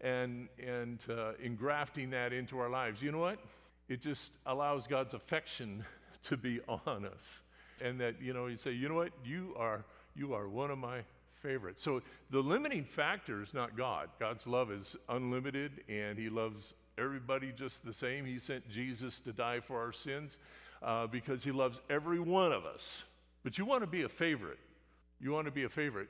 and, 0.00 0.48
and 0.64 0.98
uh, 1.08 1.32
engrafting 1.42 2.10
that 2.10 2.32
into 2.32 2.58
our 2.58 2.68
lives. 2.68 3.00
You 3.00 3.12
know 3.12 3.18
what? 3.18 3.38
It 3.88 4.02
just 4.02 4.32
allows 4.46 4.86
God's 4.86 5.14
affection 5.14 5.84
to 6.24 6.36
be 6.36 6.60
on 6.68 7.06
us. 7.06 7.40
And 7.80 8.00
that, 8.00 8.20
you 8.20 8.32
know, 8.32 8.46
you 8.46 8.56
say, 8.56 8.72
you 8.72 8.88
know 8.88 8.94
what? 8.94 9.12
You 9.24 9.54
are, 9.56 9.84
you 10.14 10.34
are 10.34 10.48
one 10.48 10.70
of 10.70 10.78
my 10.78 11.00
favorites. 11.42 11.82
So 11.82 12.02
the 12.30 12.40
limiting 12.40 12.84
factor 12.84 13.42
is 13.42 13.52
not 13.54 13.76
God. 13.76 14.08
God's 14.20 14.46
love 14.46 14.70
is 14.70 14.94
unlimited, 15.08 15.82
and 15.88 16.18
He 16.18 16.28
loves 16.28 16.74
everybody 16.98 17.52
just 17.52 17.84
the 17.84 17.92
same. 17.92 18.24
He 18.24 18.38
sent 18.38 18.68
Jesus 18.68 19.18
to 19.20 19.32
die 19.32 19.60
for 19.60 19.80
our 19.80 19.92
sins 19.92 20.36
uh, 20.82 21.06
because 21.06 21.42
he 21.42 21.52
loves 21.52 21.80
every 21.88 22.20
one 22.20 22.52
of 22.52 22.64
us. 22.64 23.02
But 23.44 23.58
you 23.58 23.64
want 23.64 23.82
to 23.82 23.86
be 23.86 24.02
a 24.02 24.08
favorite. 24.08 24.58
You 25.20 25.32
want 25.32 25.46
to 25.46 25.52
be 25.52 25.64
a 25.64 25.68
favorite. 25.68 26.08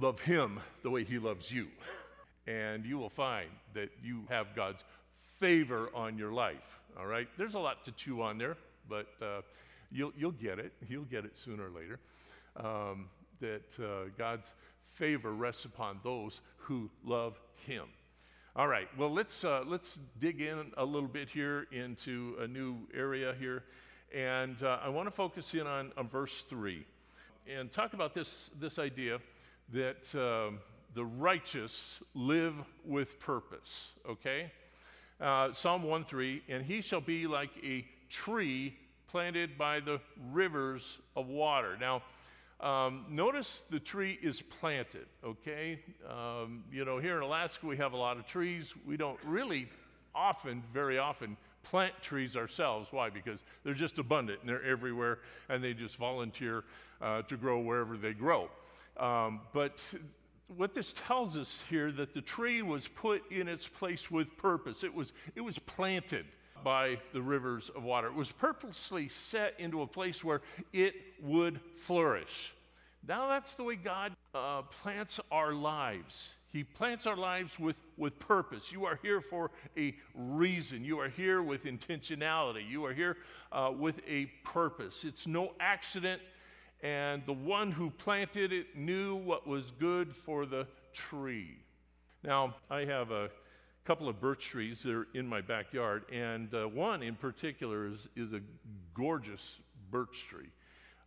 Love 0.00 0.20
him 0.20 0.60
the 0.82 0.90
way 0.90 1.04
he 1.04 1.18
loves 1.18 1.50
you. 1.50 1.66
And 2.46 2.84
you 2.84 2.98
will 2.98 3.10
find 3.10 3.50
that 3.74 3.90
you 4.02 4.22
have 4.28 4.54
God's 4.56 4.82
favor 5.22 5.90
on 5.94 6.16
your 6.16 6.32
life. 6.32 6.80
All 6.98 7.06
right? 7.06 7.28
There's 7.36 7.54
a 7.54 7.58
lot 7.58 7.84
to 7.84 7.92
chew 7.92 8.22
on 8.22 8.38
there, 8.38 8.56
but 8.88 9.06
uh, 9.20 9.42
you'll, 9.90 10.12
you'll 10.16 10.32
get 10.32 10.58
it. 10.58 10.72
You'll 10.88 11.04
get 11.04 11.24
it 11.24 11.32
sooner 11.44 11.66
or 11.66 11.70
later. 11.70 11.98
Um, 12.56 13.08
that 13.40 13.62
uh, 13.78 14.08
God's 14.16 14.50
favor 14.94 15.32
rests 15.32 15.64
upon 15.64 16.00
those 16.02 16.40
who 16.56 16.90
love 17.04 17.38
him. 17.66 17.84
All 18.58 18.66
right, 18.66 18.88
well, 18.98 19.14
let's, 19.14 19.44
uh, 19.44 19.62
let's 19.68 20.00
dig 20.18 20.40
in 20.40 20.72
a 20.78 20.84
little 20.84 21.08
bit 21.08 21.28
here 21.28 21.68
into 21.70 22.34
a 22.40 22.48
new 22.48 22.76
area 22.92 23.32
here. 23.38 23.62
And 24.12 24.60
uh, 24.64 24.80
I 24.82 24.88
want 24.88 25.06
to 25.06 25.12
focus 25.12 25.54
in 25.54 25.64
on, 25.64 25.92
on, 25.96 26.08
verse 26.08 26.44
3 26.50 26.84
and 27.46 27.70
talk 27.70 27.92
about 27.92 28.14
this, 28.14 28.50
this 28.58 28.80
idea 28.80 29.20
that 29.72 30.12
um, 30.16 30.58
the 30.96 31.04
righteous 31.04 32.00
live 32.14 32.56
with 32.84 33.20
purpose, 33.20 33.90
okay? 34.10 34.50
Uh, 35.20 35.52
Psalm 35.52 35.84
1 35.84 36.04
3, 36.04 36.42
and 36.48 36.64
he 36.64 36.80
shall 36.80 37.00
be 37.00 37.28
like 37.28 37.50
a 37.62 37.86
tree 38.10 38.76
planted 39.06 39.56
by 39.56 39.78
the 39.78 40.00
rivers 40.32 40.98
of 41.14 41.28
water. 41.28 41.76
Now, 41.78 42.02
um, 42.60 43.04
notice 43.08 43.62
the 43.70 43.78
tree 43.78 44.18
is 44.22 44.42
planted, 44.42 45.06
okay? 45.24 45.78
Um, 46.08 46.64
you 46.72 46.84
know, 46.84 46.98
here 46.98 47.16
in 47.16 47.22
Alaska, 47.22 47.66
we 47.66 47.76
have 47.76 47.92
a 47.92 47.96
lot 47.96 48.16
of 48.16 48.26
trees. 48.26 48.72
We 48.86 48.96
don't 48.96 49.18
really 49.24 49.68
often, 50.14 50.62
very 50.72 50.98
often, 50.98 51.36
plant 51.62 51.94
trees 52.02 52.34
ourselves. 52.34 52.88
Why? 52.90 53.10
Because 53.10 53.40
they're 53.62 53.74
just 53.74 53.98
abundant 53.98 54.40
and 54.40 54.48
they're 54.48 54.64
everywhere 54.64 55.20
and 55.48 55.62
they 55.62 55.72
just 55.72 55.96
volunteer 55.96 56.64
uh, 57.00 57.22
to 57.22 57.36
grow 57.36 57.60
wherever 57.60 57.96
they 57.96 58.12
grow. 58.12 58.48
Um, 58.96 59.40
but 59.52 59.78
what 60.56 60.74
this 60.74 60.94
tells 61.06 61.36
us 61.36 61.62
here 61.68 61.92
that 61.92 62.14
the 62.14 62.22
tree 62.22 62.62
was 62.62 62.88
put 62.88 63.30
in 63.30 63.46
its 63.46 63.68
place 63.68 64.10
with 64.10 64.36
purpose. 64.36 64.82
It 64.82 64.92
was, 64.92 65.12
it 65.36 65.42
was 65.42 65.58
planted 65.60 66.26
by 66.64 66.98
the 67.12 67.22
rivers 67.22 67.70
of 67.74 67.82
water. 67.82 68.08
It 68.08 68.14
was 68.14 68.30
purposely 68.30 69.08
set 69.08 69.54
into 69.58 69.82
a 69.82 69.86
place 69.86 70.22
where 70.22 70.42
it 70.72 70.94
would 71.22 71.60
flourish. 71.76 72.54
Now, 73.06 73.28
that's 73.28 73.54
the 73.54 73.64
way 73.64 73.76
God 73.76 74.12
uh, 74.34 74.62
plants 74.62 75.20
our 75.30 75.52
lives. 75.52 76.32
He 76.50 76.64
plants 76.64 77.06
our 77.06 77.16
lives 77.16 77.58
with, 77.58 77.76
with 77.96 78.18
purpose. 78.18 78.72
You 78.72 78.84
are 78.86 78.98
here 79.02 79.20
for 79.20 79.50
a 79.76 79.94
reason. 80.14 80.84
You 80.84 80.98
are 80.98 81.08
here 81.08 81.42
with 81.42 81.64
intentionality. 81.64 82.68
You 82.68 82.84
are 82.86 82.94
here 82.94 83.18
uh, 83.52 83.72
with 83.76 84.00
a 84.08 84.26
purpose. 84.44 85.04
It's 85.04 85.26
no 85.26 85.52
accident, 85.60 86.22
and 86.82 87.22
the 87.26 87.34
one 87.34 87.70
who 87.70 87.90
planted 87.90 88.52
it 88.52 88.76
knew 88.76 89.16
what 89.16 89.46
was 89.46 89.72
good 89.78 90.14
for 90.14 90.46
the 90.46 90.66
tree. 90.92 91.56
Now, 92.24 92.56
I 92.70 92.84
have 92.84 93.10
a 93.10 93.30
couple 93.88 94.06
of 94.06 94.20
birch 94.20 94.44
trees 94.44 94.82
that 94.82 94.92
are 94.94 95.06
in 95.14 95.26
my 95.26 95.40
backyard, 95.40 96.04
and 96.12 96.52
uh, 96.52 96.68
one 96.68 97.02
in 97.02 97.14
particular 97.14 97.86
is, 97.86 98.06
is 98.16 98.34
a 98.34 98.40
gorgeous 98.92 99.60
birch 99.90 100.26
tree. 100.28 100.50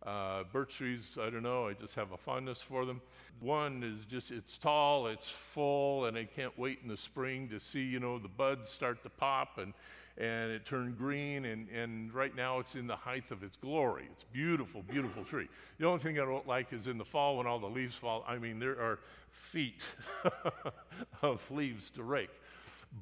Uh, 0.04 0.42
birch 0.52 0.78
trees, 0.78 1.04
I 1.16 1.30
don't 1.30 1.44
know, 1.44 1.68
I 1.68 1.74
just 1.74 1.94
have 1.94 2.10
a 2.10 2.16
fondness 2.16 2.60
for 2.60 2.84
them. 2.84 3.00
One 3.38 3.84
is 3.84 4.04
just, 4.06 4.32
it's 4.32 4.58
tall, 4.58 5.06
it's 5.06 5.28
full, 5.28 6.06
and 6.06 6.18
I 6.18 6.24
can't 6.24 6.58
wait 6.58 6.80
in 6.82 6.88
the 6.88 6.96
spring 6.96 7.48
to 7.50 7.60
see, 7.60 7.84
you 7.84 8.00
know, 8.00 8.18
the 8.18 8.26
buds 8.26 8.68
start 8.68 9.04
to 9.04 9.10
pop 9.10 9.58
and, 9.58 9.74
and 10.18 10.50
it 10.50 10.66
turned 10.66 10.98
green, 10.98 11.44
and, 11.44 11.68
and 11.68 12.12
right 12.12 12.34
now 12.34 12.58
it's 12.58 12.74
in 12.74 12.88
the 12.88 12.96
height 12.96 13.30
of 13.30 13.44
its 13.44 13.56
glory. 13.56 14.08
It's 14.10 14.24
beautiful, 14.32 14.82
beautiful 14.82 15.22
tree. 15.22 15.46
The 15.78 15.86
only 15.86 16.02
thing 16.02 16.18
I 16.18 16.24
don't 16.24 16.48
like 16.48 16.72
is 16.72 16.88
in 16.88 16.98
the 16.98 17.04
fall 17.04 17.36
when 17.36 17.46
all 17.46 17.60
the 17.60 17.66
leaves 17.70 17.94
fall. 17.94 18.24
I 18.26 18.38
mean, 18.38 18.58
there 18.58 18.72
are 18.72 18.98
feet 19.30 19.82
of 21.22 21.48
leaves 21.48 21.88
to 21.90 22.02
rake. 22.02 22.30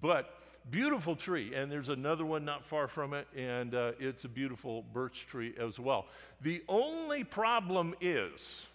But 0.01 0.35
beautiful 0.71 1.17
tree, 1.17 1.55
and 1.55 1.71
there's 1.71 1.89
another 1.89 2.25
one 2.25 2.45
not 2.45 2.65
far 2.65 2.87
from 2.87 3.15
it, 3.15 3.27
and 3.37 3.75
uh, 3.75 3.93
it's 3.99 4.25
a 4.25 4.29
beautiful 4.29 4.85
birch 4.93 5.27
tree 5.27 5.55
as 5.59 5.79
well. 5.79 6.07
The 6.43 6.63
only 6.69 7.25
problem 7.25 7.95
is 8.01 8.67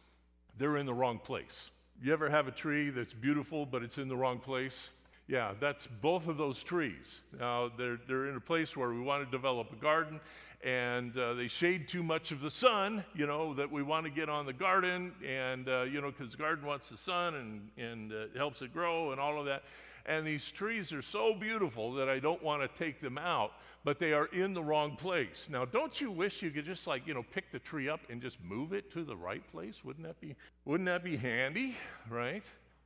they're 0.58 0.78
in 0.78 0.86
the 0.86 0.94
wrong 0.94 1.20
place. 1.20 1.70
You 2.02 2.12
ever 2.12 2.30
have 2.30 2.48
a 2.48 2.52
tree 2.52 2.90
that's 2.90 3.14
beautiful, 3.14 3.66
but 3.66 3.84
it's 3.84 3.98
in 3.98 4.08
the 4.08 4.18
wrong 4.18 4.40
place? 4.40 4.90
Yeah, 5.28 5.54
that's 5.60 5.88
both 6.02 6.28
of 6.28 6.38
those 6.38 6.62
trees. 6.62 7.22
Now, 7.40 7.72
they're, 7.78 7.98
they're 8.08 8.30
in 8.30 8.36
a 8.36 8.42
place 8.42 8.76
where 8.76 8.90
we 8.90 9.00
want 9.00 9.26
to 9.26 9.32
develop 9.32 9.72
a 9.72 9.76
garden, 9.76 10.20
and 10.64 11.18
uh, 11.18 11.34
they 11.34 11.48
shade 11.48 11.88
too 11.88 12.04
much 12.04 12.32
of 12.32 12.42
the 12.42 12.52
sun, 12.52 13.04
you 13.16 13.26
know, 13.26 13.54
that 13.54 13.72
we 13.72 13.82
want 13.82 14.06
to 14.06 14.12
get 14.12 14.30
on 14.30 14.46
the 14.46 14.54
garden, 14.54 15.14
and, 15.26 15.70
uh, 15.70 15.84
you 15.84 16.02
know, 16.02 16.12
because 16.12 16.32
the 16.32 16.38
garden 16.38 16.66
wants 16.66 16.90
the 16.90 16.98
sun 16.98 17.36
and, 17.36 17.70
and 17.78 18.12
uh, 18.12 18.16
it 18.16 18.32
helps 18.36 18.62
it 18.62 18.74
grow 18.74 19.12
and 19.12 19.20
all 19.20 19.40
of 19.40 19.46
that. 19.46 19.64
And 20.06 20.26
these 20.26 20.52
trees 20.52 20.94
are 20.94 21.02
so 21.02 21.34
beautiful 21.34 21.94
that 21.94 22.10
I 22.10 22.20
don't 22.20 22.44
want 22.44 22.62
to 22.62 22.84
take 22.84 23.02
them 23.02 23.18
out, 23.18 23.54
but 23.84 23.98
they 23.98 24.14
are 24.14 24.28
in 24.28 24.54
the 24.54 24.62
wrong 24.62 24.96
place. 24.96 25.48
Now, 25.50 25.66
don't 25.66 26.00
you 26.00 26.12
wish 26.12 26.44
you 26.44 26.52
could 26.52 26.66
just 26.66 26.86
like, 26.86 27.08
you 27.08 27.14
know, 27.14 27.24
pick 27.34 27.52
the 27.52 27.60
tree 27.60 27.90
up 27.90 28.02
and 28.10 28.22
just 28.22 28.38
move 28.44 28.72
it 28.72 28.92
to 28.94 29.04
the 29.04 29.16
right 29.16 29.44
place? 29.52 29.84
Wouldn't 29.84 30.06
that 30.06 30.22
be, 30.22 30.36
wouldn't 30.64 30.88
that 30.88 31.04
be 31.04 31.18
handy, 31.18 31.76
right? 32.10 32.44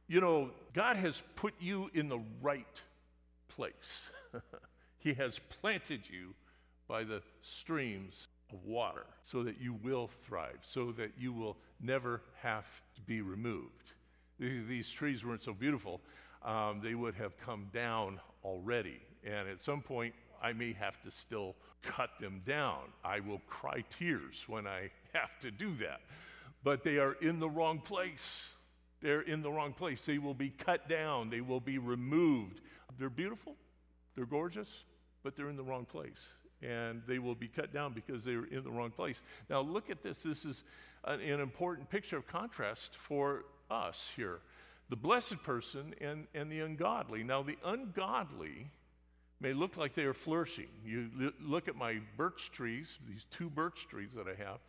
You 0.07 0.21
know, 0.21 0.51
God 0.73 0.95
has 0.95 1.21
put 1.35 1.53
you 1.59 1.91
in 1.93 2.07
the 2.07 2.21
right 2.41 2.81
place. 3.49 4.07
he 4.99 5.13
has 5.15 5.39
planted 5.61 6.01
you 6.09 6.33
by 6.87 7.03
the 7.03 7.21
streams 7.41 8.27
of 8.51 8.63
water 8.65 9.05
so 9.29 9.43
that 9.43 9.59
you 9.61 9.75
will 9.83 10.09
thrive, 10.25 10.59
so 10.61 10.93
that 10.93 11.11
you 11.19 11.33
will 11.33 11.57
never 11.81 12.21
have 12.41 12.65
to 12.95 13.01
be 13.01 13.21
removed. 13.21 13.93
These 14.39 14.89
trees 14.89 15.25
weren't 15.25 15.43
so 15.43 15.53
beautiful 15.53 15.99
um, 16.43 16.79
they 16.83 16.95
would 16.95 17.15
have 17.15 17.37
come 17.37 17.67
down 17.73 18.19
already. 18.43 18.99
And 19.23 19.47
at 19.49 19.61
some 19.61 19.81
point, 19.81 20.13
I 20.41 20.53
may 20.53 20.73
have 20.73 21.01
to 21.03 21.11
still 21.11 21.55
cut 21.81 22.11
them 22.19 22.41
down. 22.45 22.79
I 23.03 23.19
will 23.19 23.41
cry 23.47 23.83
tears 23.97 24.35
when 24.47 24.67
I 24.67 24.89
have 25.13 25.37
to 25.41 25.51
do 25.51 25.75
that. 25.77 26.01
But 26.63 26.83
they 26.83 26.97
are 26.97 27.13
in 27.21 27.39
the 27.39 27.49
wrong 27.49 27.79
place. 27.79 28.41
They're 29.01 29.21
in 29.21 29.41
the 29.41 29.51
wrong 29.51 29.73
place. 29.73 30.05
They 30.05 30.17
will 30.17 30.33
be 30.33 30.49
cut 30.49 30.89
down, 30.89 31.29
they 31.29 31.41
will 31.41 31.61
be 31.61 31.77
removed. 31.77 32.61
They're 32.97 33.09
beautiful, 33.09 33.55
they're 34.15 34.25
gorgeous, 34.25 34.67
but 35.23 35.35
they're 35.35 35.49
in 35.49 35.55
the 35.55 35.63
wrong 35.63 35.85
place. 35.85 36.19
And 36.61 37.01
they 37.07 37.19
will 37.19 37.35
be 37.35 37.47
cut 37.47 37.73
down 37.73 37.93
because 37.93 38.25
they're 38.25 38.43
in 38.43 38.63
the 38.65 38.71
wrong 38.71 38.91
place. 38.91 39.15
Now, 39.49 39.61
look 39.61 39.89
at 39.89 40.03
this. 40.03 40.23
This 40.23 40.43
is 40.43 40.63
an, 41.05 41.21
an 41.21 41.39
important 41.39 41.89
picture 41.89 42.17
of 42.17 42.27
contrast 42.27 42.97
for 43.07 43.45
us 43.71 44.09
here 44.17 44.39
the 44.89 44.95
blessed 44.95 45.41
person 45.43 45.93
and, 46.01 46.25
and 46.33 46.51
the 46.51 46.61
ungodly. 46.61 47.23
Now, 47.23 47.43
the 47.43 47.57
ungodly 47.63 48.69
may 49.39 49.53
look 49.53 49.77
like 49.77 49.95
they 49.95 50.03
are 50.03 50.13
flourishing. 50.13 50.67
You 50.83 51.31
look 51.41 51.67
at 51.67 51.75
my 51.75 51.99
birch 52.17 52.51
trees, 52.51 52.87
these 53.07 53.25
two 53.31 53.49
birch 53.49 53.87
trees 53.89 54.09
that 54.15 54.25
I 54.27 54.35
have, 54.43 54.59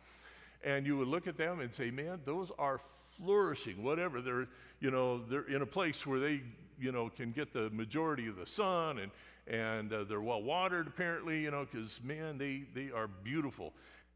and 0.63 0.85
you 0.85 0.97
would 0.97 1.07
look 1.07 1.27
at 1.27 1.37
them 1.37 1.59
and 1.59 1.73
say, 1.73 1.91
man, 1.91 2.19
those 2.25 2.51
are 2.57 2.79
flourishing, 3.17 3.83
whatever. 3.83 4.21
They're, 4.21 4.47
you 4.79 4.91
know, 4.91 5.21
they're 5.29 5.49
in 5.49 5.61
a 5.61 5.65
place 5.65 6.05
where 6.05 6.19
they, 6.19 6.41
you 6.79 6.91
know, 6.91 7.09
can 7.09 7.31
get 7.31 7.51
the 7.51 7.69
majority 7.71 8.27
of 8.27 8.35
the 8.35 8.45
sun 8.45 8.99
and, 8.99 9.11
and 9.47 9.91
uh, 9.91 10.03
they're 10.03 10.21
well 10.21 10.41
watered 10.41 10.87
apparently, 10.87 11.41
you 11.41 11.51
know, 11.51 11.67
because, 11.69 11.99
man, 12.03 12.37
they, 12.37 12.63
they 12.75 12.91
are 12.91 13.07
beautiful. 13.07 13.73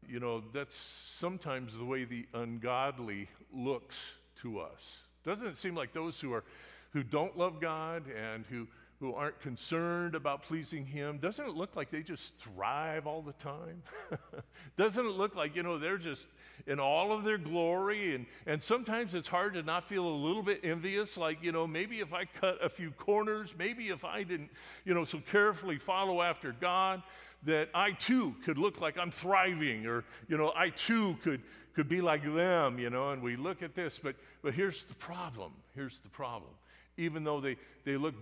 You 0.08 0.20
know, 0.20 0.42
that's 0.54 0.76
sometimes 0.76 1.76
the 1.76 1.84
way 1.84 2.04
the 2.04 2.26
ungodly 2.32 3.28
looks 3.52 3.96
to 4.42 4.60
us. 4.60 4.80
Doesn't 5.26 5.46
it 5.46 5.58
seem 5.58 5.74
like 5.74 5.92
those 5.92 6.20
who 6.20 6.32
are 6.32 6.44
who 6.92 7.02
don't 7.02 7.36
love 7.36 7.60
God 7.60 8.04
and 8.16 8.46
who 8.48 8.66
who 9.00 9.12
aren't 9.12 9.38
concerned 9.40 10.14
about 10.14 10.42
pleasing 10.42 10.86
him 10.86 11.18
doesn't 11.18 11.44
it 11.44 11.54
look 11.54 11.76
like 11.76 11.90
they 11.90 12.00
just 12.00 12.34
thrive 12.36 13.06
all 13.06 13.20
the 13.20 13.34
time? 13.34 13.82
Doesn't 14.78 15.04
it 15.04 15.12
look 15.12 15.34
like 15.34 15.54
you 15.54 15.62
know 15.62 15.78
they're 15.78 15.98
just 15.98 16.26
in 16.66 16.80
all 16.80 17.12
of 17.12 17.24
their 17.24 17.36
glory? 17.36 18.14
And 18.14 18.24
and 18.46 18.62
sometimes 18.62 19.14
it's 19.14 19.28
hard 19.28 19.52
to 19.54 19.62
not 19.62 19.86
feel 19.86 20.06
a 20.06 20.16
little 20.16 20.42
bit 20.42 20.60
envious 20.62 21.16
like 21.18 21.42
you 21.42 21.52
know 21.52 21.66
maybe 21.66 22.00
if 22.00 22.14
i 22.14 22.24
cut 22.24 22.64
a 22.64 22.68
few 22.68 22.90
corners 22.92 23.54
maybe 23.58 23.88
if 23.88 24.04
i 24.04 24.22
didn't 24.22 24.50
you 24.84 24.94
know 24.94 25.04
so 25.04 25.20
carefully 25.30 25.76
follow 25.76 26.22
after 26.22 26.52
god 26.52 27.02
that 27.42 27.68
i 27.74 27.90
too 27.92 28.34
could 28.44 28.58
look 28.58 28.80
like 28.80 28.96
i'm 28.96 29.10
thriving 29.10 29.86
or 29.86 30.04
you 30.28 30.36
know 30.36 30.52
i 30.56 30.70
too 30.70 31.16
could 31.22 31.42
could 31.76 31.88
be 31.90 32.00
like 32.00 32.24
them, 32.24 32.78
you 32.78 32.88
know, 32.88 33.10
and 33.10 33.22
we 33.22 33.36
look 33.36 33.62
at 33.62 33.74
this, 33.74 34.00
but, 34.02 34.16
but 34.42 34.54
here's 34.54 34.84
the 34.84 34.94
problem. 34.94 35.52
Here's 35.74 35.98
the 35.98 36.08
problem. 36.08 36.50
Even 36.96 37.22
though 37.22 37.38
they, 37.38 37.58
they 37.84 37.98
look 37.98 38.14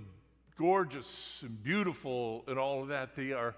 gorgeous 0.58 1.38
and 1.40 1.62
beautiful 1.62 2.42
and 2.48 2.58
all 2.58 2.82
of 2.82 2.88
that, 2.88 3.14
they 3.14 3.30
are 3.30 3.54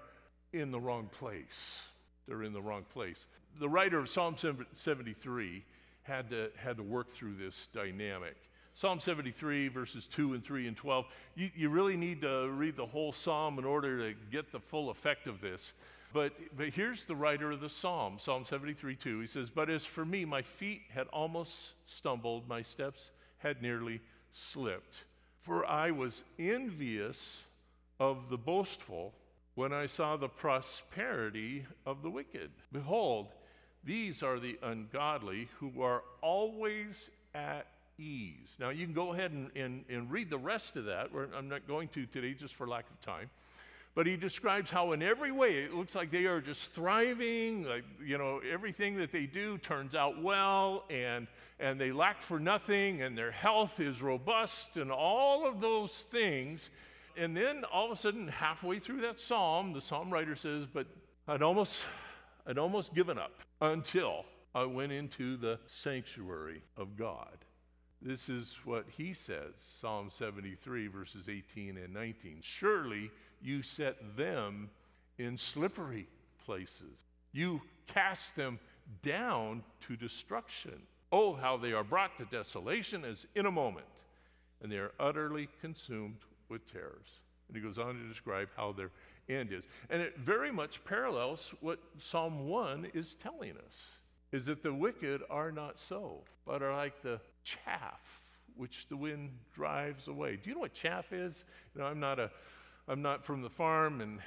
in 0.53 0.69
the 0.69 0.79
wrong 0.79 1.09
place. 1.17 1.79
They're 2.27 2.43
in 2.43 2.53
the 2.53 2.61
wrong 2.61 2.85
place. 2.93 3.25
The 3.59 3.67
writer 3.67 3.97
of 3.97 4.07
Psalm 4.07 4.35
73 4.73 5.63
had 6.03 6.29
to, 6.29 6.51
had 6.55 6.77
to 6.77 6.83
work 6.83 7.11
through 7.11 7.35
this 7.35 7.67
dynamic. 7.73 8.35
Psalm 8.75 8.99
73, 8.99 9.69
verses 9.69 10.05
2 10.05 10.35
and 10.35 10.45
3 10.45 10.67
and 10.67 10.77
12. 10.77 11.05
You, 11.33 11.49
you 11.55 11.69
really 11.69 11.97
need 11.97 12.21
to 12.21 12.49
read 12.49 12.75
the 12.75 12.85
whole 12.85 13.13
psalm 13.13 13.57
in 13.57 13.65
order 13.65 14.11
to 14.11 14.15
get 14.31 14.51
the 14.51 14.59
full 14.59 14.91
effect 14.91 15.25
of 15.25 15.41
this. 15.41 15.73
But, 16.13 16.33
but 16.55 16.69
here's 16.69 17.05
the 17.05 17.15
writer 17.15 17.51
of 17.51 17.59
the 17.59 17.69
psalm, 17.69 18.17
Psalm 18.19 18.45
73 18.45 18.95
2. 18.95 19.19
He 19.19 19.27
says, 19.27 19.49
But 19.49 19.69
as 19.69 19.85
for 19.85 20.05
me, 20.05 20.25
my 20.25 20.41
feet 20.41 20.83
had 20.89 21.07
almost 21.07 21.71
stumbled, 21.85 22.47
my 22.47 22.61
steps 22.61 23.11
had 23.39 23.61
nearly 23.61 23.99
slipped. 24.31 24.97
For 25.41 25.65
I 25.65 25.91
was 25.91 26.23
envious 26.39 27.39
of 27.99 28.29
the 28.29 28.37
boastful 28.37 29.13
when 29.55 29.73
I 29.73 29.87
saw 29.87 30.17
the 30.17 30.27
prosperity 30.27 31.65
of 31.85 32.03
the 32.03 32.09
wicked. 32.09 32.51
Behold, 32.71 33.27
these 33.83 34.21
are 34.21 34.39
the 34.39 34.59
ungodly 34.61 35.49
who 35.59 35.81
are 35.81 36.03
always 36.21 37.09
at 37.33 37.67
ease. 37.97 38.49
Now, 38.59 38.69
you 38.69 38.85
can 38.85 38.93
go 38.93 39.13
ahead 39.13 39.31
and, 39.31 39.49
and, 39.55 39.83
and 39.89 40.11
read 40.11 40.29
the 40.29 40.37
rest 40.37 40.75
of 40.75 40.85
that. 40.85 41.09
I'm 41.35 41.49
not 41.49 41.67
going 41.67 41.87
to 41.89 42.05
today 42.05 42.33
just 42.33 42.55
for 42.55 42.67
lack 42.67 42.85
of 42.89 43.01
time. 43.01 43.29
But 43.97 44.05
he 44.05 44.15
describes 44.15 44.69
how, 44.69 44.91
in 44.91 45.01
every 45.01 45.31
way, 45.31 45.55
it 45.55 45.73
looks 45.73 45.95
like 45.95 46.11
they 46.11 46.25
are 46.25 46.39
just 46.39 46.71
thriving. 46.71 47.63
Like, 47.63 47.83
you 47.99 48.19
know, 48.19 48.39
everything 48.47 48.95
that 48.97 49.11
they 49.11 49.25
do 49.25 49.57
turns 49.57 49.95
out 49.95 50.21
well, 50.21 50.83
and, 50.91 51.25
and 51.59 51.81
they 51.81 51.91
lack 51.91 52.21
for 52.21 52.39
nothing, 52.39 53.01
and 53.01 53.17
their 53.17 53.31
health 53.31 53.79
is 53.79 53.99
robust, 53.99 54.77
and 54.77 54.91
all 54.91 55.47
of 55.47 55.61
those 55.61 56.05
things. 56.11 56.69
And 57.17 57.35
then 57.35 57.63
all 57.73 57.91
of 57.91 57.97
a 57.97 57.99
sudden, 57.99 58.27
halfway 58.27 58.77
through 58.77 59.01
that 59.01 59.19
psalm, 59.19 59.73
the 59.73 59.81
psalm 59.81 60.13
writer 60.13 60.35
says, 60.35 60.67
But 60.71 60.85
I'd 61.27 61.41
almost, 61.41 61.83
I'd 62.45 62.59
almost 62.59 62.93
given 62.93 63.17
up 63.17 63.31
until 63.61 64.25
I 64.53 64.65
went 64.65 64.91
into 64.91 65.37
the 65.37 65.57
sanctuary 65.65 66.61
of 66.77 66.97
God. 66.97 67.35
This 67.99 68.29
is 68.29 68.55
what 68.63 68.85
he 68.95 69.13
says, 69.15 69.55
Psalm 69.81 70.11
73, 70.11 70.85
verses 70.85 71.29
18 71.29 71.77
and 71.77 71.91
19. 71.95 72.41
Surely 72.43 73.09
you 73.41 73.61
set 73.61 74.17
them 74.17 74.69
in 75.17 75.37
slippery 75.37 76.07
places. 76.45 76.97
You 77.31 77.61
cast 77.87 78.35
them 78.35 78.59
down 79.03 79.63
to 79.87 79.95
destruction. 79.95 80.81
Oh, 81.11 81.33
how 81.33 81.57
they 81.57 81.73
are 81.73 81.83
brought 81.83 82.17
to 82.17 82.25
desolation 82.25 83.05
as 83.05 83.25
in 83.35 83.45
a 83.45 83.51
moment, 83.51 83.85
and 84.61 84.71
they 84.71 84.77
are 84.77 84.91
utterly 84.99 85.47
consumed 85.61 86.17
with 86.49 86.71
terrors. 86.71 87.19
And 87.47 87.55
he 87.55 87.63
goes 87.63 87.77
on 87.77 87.95
to 87.95 88.07
describe 88.07 88.49
how 88.55 88.73
their 88.73 88.91
end 89.29 89.51
is. 89.51 89.63
And 89.89 90.01
it 90.01 90.17
very 90.17 90.51
much 90.51 90.83
parallels 90.85 91.53
what 91.61 91.79
Psalm 91.99 92.47
1 92.47 92.91
is 92.93 93.15
telling 93.21 93.51
us 93.51 93.85
is 94.31 94.45
that 94.45 94.61
the 94.63 94.73
wicked 94.73 95.21
are 95.29 95.51
not 95.51 95.79
so, 95.79 96.21
but 96.45 96.61
are 96.61 96.75
like 96.75 97.01
the 97.01 97.19
chaff 97.43 98.01
which 98.57 98.87
the 98.89 98.97
wind 98.97 99.29
drives 99.53 100.07
away. 100.07 100.35
Do 100.35 100.49
you 100.49 100.55
know 100.55 100.61
what 100.61 100.73
chaff 100.73 101.13
is? 101.13 101.43
You 101.73 101.81
know, 101.81 101.87
I'm 101.87 101.99
not 101.99 102.19
a 102.19 102.31
I'm 102.89 103.01
not 103.01 103.25
from 103.25 103.41
the 103.41 103.49
farm 103.49 103.99
and 103.99 104.19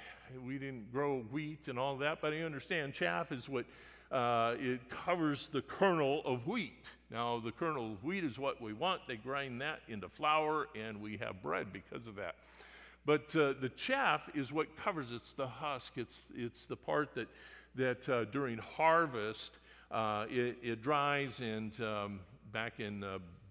we 0.47 0.59
didn't 0.59 0.93
grow 0.93 1.21
wheat 1.31 1.69
and 1.69 1.79
all 1.79 1.97
that, 1.97 2.21
but 2.21 2.35
I 2.35 2.41
understand 2.41 2.93
chaff 2.93 3.33
is 3.33 3.49
what 3.49 3.65
uh, 4.13 4.55
it 4.59 4.81
covers 4.91 5.49
the 5.51 5.63
kernel 5.63 6.21
of 6.27 6.47
wheat. 6.47 6.85
Now, 7.11 7.41
the 7.41 7.53
kernel 7.53 7.93
of 7.93 8.05
wheat 8.05 8.23
is 8.23 8.39
what 8.39 8.61
we 8.61 8.75
want. 8.75 9.01
They 9.09 9.17
grind 9.17 9.63
that 9.63 9.81
into 9.89 10.11
flour 10.11 10.67
and 10.79 11.01
we 11.01 11.17
have 11.17 11.43
bread 11.43 11.73
because 11.73 12.07
of 12.07 12.17
that. 12.17 12.35
But 13.07 13.35
uh, 13.35 13.55
the 13.59 13.71
chaff 13.77 14.29
is 14.35 14.53
what 14.53 14.77
covers 14.77 15.07
it's 15.11 15.33
the 15.33 15.47
husk, 15.47 15.93
it's, 15.97 16.25
it's 16.37 16.67
the 16.67 16.77
part 16.77 17.15
that, 17.15 17.29
that 17.77 18.07
uh, 18.11 18.25
during 18.25 18.59
harvest 18.59 19.53
uh, 19.91 20.27
it, 20.29 20.59
it, 20.63 20.83
dries, 20.83 21.41
and 21.41 21.73
um, 21.81 22.21
back 22.53 22.79
in 22.79 23.03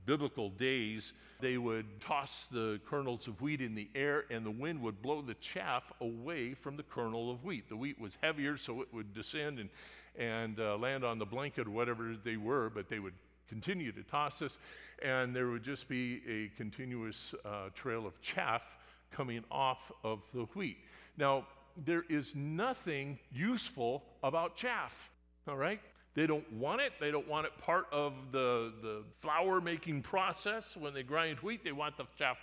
biblical 0.09 0.49
days, 0.49 1.13
they 1.39 1.59
would 1.59 1.85
toss 2.01 2.47
the 2.51 2.79
kernels 2.89 3.27
of 3.27 3.39
wheat 3.41 3.61
in 3.61 3.75
the 3.75 3.87
air, 3.93 4.25
and 4.31 4.43
the 4.43 4.49
wind 4.49 4.81
would 4.81 4.99
blow 5.03 5.21
the 5.21 5.35
chaff 5.35 5.83
away 6.01 6.55
from 6.55 6.75
the 6.75 6.81
kernel 6.81 7.29
of 7.29 7.43
wheat. 7.43 7.69
The 7.69 7.75
wheat 7.75 8.01
was 8.01 8.17
heavier, 8.19 8.57
so 8.57 8.81
it 8.81 8.87
would 8.91 9.13
descend 9.13 9.59
and, 9.59 9.69
and 10.17 10.59
uh, 10.59 10.77
land 10.77 11.03
on 11.03 11.19
the 11.19 11.27
blanket 11.27 11.67
or 11.67 11.69
whatever 11.69 12.15
they 12.23 12.37
were, 12.37 12.71
but 12.71 12.89
they 12.89 12.97
would 12.97 13.13
continue 13.47 13.91
to 13.91 14.01
toss 14.01 14.39
this, 14.39 14.57
and 15.03 15.35
there 15.35 15.49
would 15.49 15.63
just 15.63 15.87
be 15.87 16.21
a 16.27 16.57
continuous 16.57 17.35
uh, 17.45 17.69
trail 17.75 18.07
of 18.07 18.19
chaff 18.19 18.63
coming 19.11 19.43
off 19.51 19.91
of 20.03 20.21
the 20.33 20.45
wheat. 20.55 20.79
Now, 21.17 21.45
there 21.85 22.03
is 22.09 22.33
nothing 22.33 23.19
useful 23.31 24.03
about 24.23 24.55
chaff, 24.55 25.11
all 25.47 25.55
right? 25.55 25.79
They 26.15 26.27
don't 26.27 26.51
want 26.53 26.81
it. 26.81 26.93
They 26.99 27.11
don't 27.11 27.27
want 27.27 27.45
it 27.45 27.51
part 27.61 27.85
of 27.91 28.13
the, 28.31 28.73
the 28.81 29.03
flour 29.21 29.61
making 29.61 30.01
process 30.01 30.75
when 30.75 30.93
they 30.93 31.03
grind 31.03 31.39
wheat. 31.39 31.63
They 31.63 31.71
want 31.71 31.97
the 31.97 32.05
chaff 32.17 32.37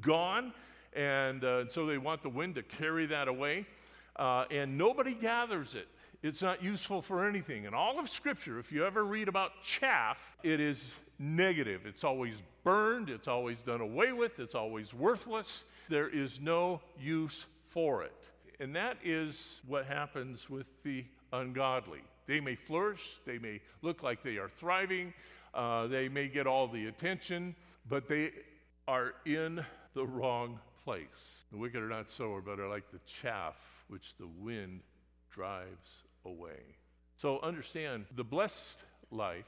gone. 0.00 0.52
And 0.94 1.44
uh, 1.44 1.68
so 1.68 1.86
they 1.86 1.98
want 1.98 2.22
the 2.22 2.28
wind 2.28 2.56
to 2.56 2.62
carry 2.62 3.06
that 3.06 3.28
away. 3.28 3.66
Uh, 4.16 4.44
and 4.50 4.76
nobody 4.76 5.14
gathers 5.14 5.74
it. 5.74 5.88
It's 6.22 6.42
not 6.42 6.62
useful 6.62 7.02
for 7.02 7.26
anything. 7.26 7.64
In 7.64 7.74
all 7.74 7.98
of 7.98 8.08
Scripture, 8.08 8.58
if 8.58 8.70
you 8.70 8.84
ever 8.86 9.04
read 9.04 9.28
about 9.28 9.52
chaff, 9.64 10.18
it 10.42 10.60
is 10.60 10.92
negative. 11.18 11.82
It's 11.84 12.04
always 12.04 12.42
burned, 12.62 13.10
it's 13.10 13.26
always 13.26 13.58
done 13.62 13.80
away 13.80 14.12
with, 14.12 14.38
it's 14.38 14.54
always 14.54 14.94
worthless. 14.94 15.64
There 15.88 16.08
is 16.08 16.40
no 16.40 16.80
use 17.00 17.46
for 17.68 18.04
it. 18.04 18.14
And 18.60 18.74
that 18.76 18.98
is 19.02 19.60
what 19.66 19.86
happens 19.86 20.48
with 20.48 20.66
the 20.84 21.04
ungodly. 21.32 22.02
They 22.26 22.40
may 22.40 22.54
flourish, 22.54 23.00
they 23.26 23.38
may 23.38 23.60
look 23.82 24.02
like 24.02 24.22
they 24.22 24.36
are 24.36 24.50
thriving, 24.60 25.12
uh, 25.54 25.86
they 25.86 26.08
may 26.08 26.28
get 26.28 26.46
all 26.46 26.68
the 26.68 26.86
attention, 26.86 27.54
but 27.88 28.08
they 28.08 28.30
are 28.88 29.14
in 29.26 29.64
the 29.94 30.06
wrong 30.06 30.58
place. 30.84 31.06
The 31.50 31.58
wicked 31.58 31.82
are 31.82 31.88
not 31.88 32.10
sower, 32.10 32.40
but 32.40 32.58
are 32.58 32.68
like 32.68 32.90
the 32.92 33.00
chaff 33.20 33.56
which 33.88 34.14
the 34.18 34.26
wind 34.26 34.80
drives 35.30 35.90
away. 36.24 36.60
So 37.16 37.40
understand 37.40 38.06
the 38.16 38.24
blessed 38.24 38.76
life, 39.10 39.44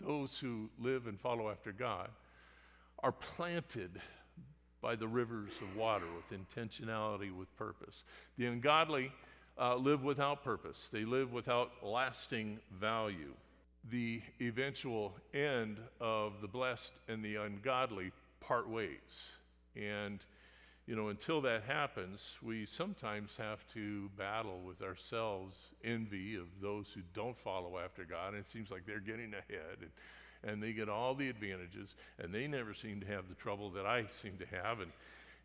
those 0.00 0.36
who 0.36 0.68
live 0.78 1.06
and 1.06 1.20
follow 1.20 1.50
after 1.50 1.72
God, 1.72 2.10
are 3.02 3.12
planted 3.12 4.00
by 4.80 4.96
the 4.96 5.08
rivers 5.08 5.52
of 5.62 5.76
water 5.76 6.06
with 6.14 6.38
intentionality, 6.38 7.34
with 7.34 7.54
purpose. 7.56 8.02
The 8.36 8.46
ungodly 8.46 9.12
uh, 9.60 9.76
live 9.76 10.02
without 10.02 10.42
purpose, 10.42 10.88
they 10.92 11.04
live 11.04 11.32
without 11.32 11.70
lasting 11.82 12.58
value. 12.80 13.32
The 13.90 14.22
eventual 14.40 15.14
end 15.34 15.78
of 16.00 16.32
the 16.40 16.48
blessed 16.48 16.92
and 17.08 17.22
the 17.22 17.36
ungodly 17.36 18.12
part 18.40 18.68
ways. 18.68 18.88
And, 19.76 20.20
you 20.86 20.96
know, 20.96 21.08
until 21.08 21.40
that 21.42 21.64
happens, 21.64 22.20
we 22.42 22.66
sometimes 22.66 23.32
have 23.36 23.60
to 23.74 24.08
battle 24.16 24.60
with 24.66 24.80
ourselves 24.82 25.54
envy 25.84 26.36
of 26.36 26.46
those 26.62 26.86
who 26.94 27.02
don't 27.14 27.36
follow 27.38 27.78
after 27.78 28.04
God. 28.04 28.28
And 28.28 28.38
it 28.38 28.48
seems 28.50 28.70
like 28.70 28.86
they're 28.86 29.00
getting 29.00 29.34
ahead. 29.34 29.78
And, 29.80 29.90
and 30.50 30.62
they 30.62 30.72
get 30.72 30.88
all 30.88 31.14
the 31.14 31.28
advantages, 31.28 31.94
and 32.18 32.34
they 32.34 32.46
never 32.46 32.74
seem 32.74 33.00
to 33.00 33.06
have 33.06 33.28
the 33.28 33.34
trouble 33.34 33.70
that 33.70 33.86
I 33.86 34.04
seem 34.22 34.36
to 34.38 34.46
have. 34.56 34.80
And, 34.80 34.90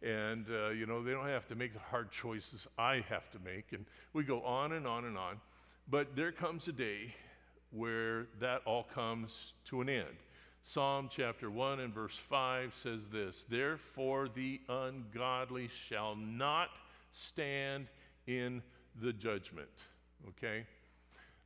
and 0.01 0.45
uh, 0.49 0.69
you 0.69 0.85
know, 0.85 1.03
they 1.03 1.11
don't 1.11 1.27
have 1.27 1.47
to 1.49 1.55
make 1.55 1.73
the 1.73 1.79
hard 1.79 2.11
choices 2.11 2.67
I 2.77 3.03
have 3.09 3.29
to 3.31 3.39
make. 3.43 3.71
And 3.71 3.85
we 4.13 4.23
go 4.23 4.41
on 4.41 4.73
and 4.73 4.87
on 4.87 5.05
and 5.05 5.17
on. 5.17 5.39
But 5.89 6.15
there 6.15 6.31
comes 6.31 6.67
a 6.67 6.71
day 6.71 7.13
where 7.71 8.27
that 8.39 8.61
all 8.65 8.83
comes 8.83 9.53
to 9.65 9.81
an 9.81 9.89
end. 9.89 10.05
Psalm 10.63 11.09
chapter 11.15 11.49
1 11.49 11.79
and 11.79 11.93
verse 11.93 12.17
5 12.29 12.73
says 12.83 13.01
this 13.11 13.45
Therefore 13.49 14.29
the 14.33 14.61
ungodly 14.69 15.69
shall 15.87 16.15
not 16.15 16.69
stand 17.13 17.87
in 18.27 18.61
the 19.01 19.11
judgment. 19.13 19.69
Okay? 20.29 20.65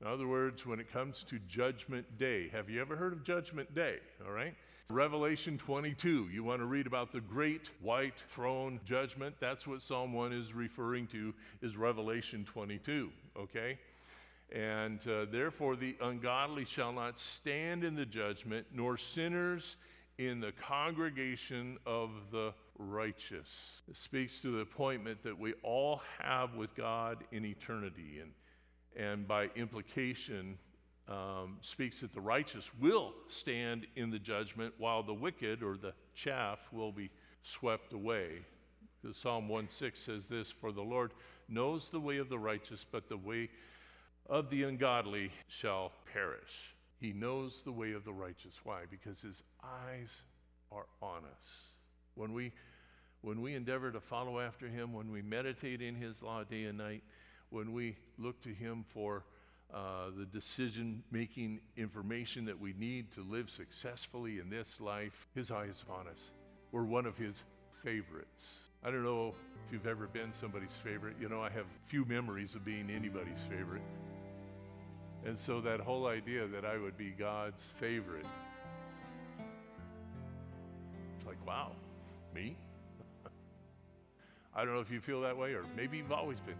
In 0.04 0.10
other 0.10 0.28
words, 0.28 0.66
when 0.66 0.82
it 0.82 0.92
comes 0.92 1.24
to 1.30 1.40
Judgment 1.48 2.06
Day, 2.20 2.50
have 2.50 2.70
you 2.70 2.82
ever 2.82 2.98
heard 2.98 3.14
of 3.14 3.24
Judgment 3.24 3.74
Day? 3.74 4.00
All 4.28 4.34
right? 4.34 4.54
Revelation 4.90 5.58
22, 5.58 6.28
you 6.30 6.44
want 6.44 6.60
to 6.60 6.66
read 6.66 6.88
about 6.88 7.14
the 7.14 7.22
great 7.22 7.70
white 7.82 8.16
throne 8.36 8.82
judgment. 8.86 9.34
That's 9.40 9.66
what 9.66 9.82
Psalm 9.82 10.12
1 10.12 10.34
is 10.34 10.52
referring 10.52 11.08
to, 11.08 11.34
is 11.62 11.78
Revelation 11.78 12.44
22, 12.44 13.12
okay? 13.40 13.80
And 14.54 15.00
uh, 15.08 15.24
therefore, 15.32 15.78
the 15.78 15.96
ungodly 16.02 16.66
shall 16.66 16.92
not 16.92 17.18
stand 17.18 17.86
in 17.86 17.96
the 17.96 18.06
judgment, 18.06 18.68
nor 18.74 18.98
sinners 18.98 19.78
in 20.18 20.42
the 20.42 20.52
congregation 20.52 21.78
of 21.86 22.10
the 22.30 22.54
righteous. 22.78 23.48
It 23.90 23.96
speaks 23.96 24.40
to 24.40 24.52
the 24.52 24.60
appointment 24.60 25.24
that 25.24 25.40
we 25.40 25.54
all 25.64 26.02
have 26.20 26.56
with 26.56 26.76
God 26.76 27.24
in 27.32 27.46
eternity. 27.46 28.20
And 28.22 28.32
and 28.98 29.28
by 29.28 29.50
implication 29.56 30.58
um, 31.08 31.58
speaks 31.62 32.00
that 32.00 32.14
the 32.14 32.22
righteous 32.22 32.70
will 32.80 33.14
stand 33.28 33.86
in 33.96 34.10
the 34.10 34.20
judgment 34.20 34.74
while 34.78 35.04
the 35.04 35.14
wicked 35.14 35.62
or 35.62 35.78
the 35.78 35.94
chaff 36.14 36.60
will 36.72 36.92
be 36.92 37.10
swept 37.44 37.94
away. 37.94 38.40
Psalm 39.12 39.50
1:6 39.50 39.98
says 39.98 40.28
this 40.28 40.50
For 40.50 40.72
the 40.72 40.82
Lord 40.82 41.12
knows 41.50 41.90
the 41.90 42.00
way 42.00 42.18
of 42.18 42.30
the 42.30 42.40
righteous, 42.40 42.86
but 42.90 43.10
the 43.10 43.18
way 43.18 43.50
of 44.30 44.50
the 44.50 44.64
ungodly 44.64 45.32
shall 45.48 45.92
perish. 46.12 46.74
He 47.00 47.12
knows 47.12 47.62
the 47.66 47.72
way 47.72 47.92
of 47.92 48.06
the 48.06 48.14
righteous. 48.14 48.54
Why? 48.64 48.84
Because 48.90 49.22
his 49.22 49.44
eyes 49.62 50.10
are 50.72 50.86
on 51.02 51.26
us. 51.26 51.50
When 52.16 52.32
we, 52.32 52.54
when 53.22 53.42
we 53.42 53.56
endeavor 53.56 53.92
to 53.92 54.00
follow 54.00 54.40
after 54.40 54.70
him, 54.70 54.94
when 54.94 55.12
we 55.12 55.22
meditate 55.22 55.82
in 55.82 55.96
his 55.96 56.22
law 56.22 56.46
day 56.46 56.64
and 56.64 56.78
night, 56.78 57.04
when 57.54 57.72
we 57.72 57.96
look 58.18 58.42
to 58.42 58.50
Him 58.50 58.84
for 58.94 59.24
uh, 59.74 60.10
the 60.18 60.26
decision 60.26 61.04
making 61.12 61.60
information 61.78 62.46
that 62.46 62.60
we 62.60 62.74
need 62.78 63.12
to 63.14 63.24
live 63.24 63.50
successfully 63.50 64.40
in 64.40 64.50
this 64.50 64.68
life, 64.80 65.28
His 65.36 65.52
eye 65.52 65.66
is 65.66 65.82
upon 65.82 66.08
us. 66.08 66.18
We're 66.72 66.84
one 66.84 67.06
of 67.06 67.16
His 67.16 67.44
favorites. 67.84 68.46
I 68.84 68.90
don't 68.90 69.04
know 69.04 69.30
if 69.66 69.72
you've 69.72 69.88
ever 69.88 70.08
been 70.08 70.34
somebody's 70.34 70.76
favorite. 70.84 71.16
You 71.22 71.30
know, 71.30 71.42
I 71.42 71.50
have 71.52 71.66
few 71.88 72.06
memories 72.06 72.56
of 72.56 72.66
being 72.66 72.90
anybody's 72.90 73.40
favorite. 73.50 73.84
And 75.26 75.40
so 75.40 75.62
that 75.62 75.80
whole 75.80 76.08
idea 76.08 76.48
that 76.48 76.66
I 76.66 76.78
would 76.78 76.98
be 76.98 77.12
God's 77.12 77.64
favorite, 77.80 78.26
it's 81.16 81.26
like, 81.26 81.38
wow, 81.48 81.72
me? 82.34 82.58
I 84.56 84.66
don't 84.66 84.74
know 84.74 84.82
if 84.82 84.92
you 84.92 85.00
feel 85.00 85.22
that 85.22 85.38
way, 85.38 85.54
or 85.54 85.64
maybe 85.78 85.98
you've 85.98 86.12
always 86.12 86.40
been 86.42 86.56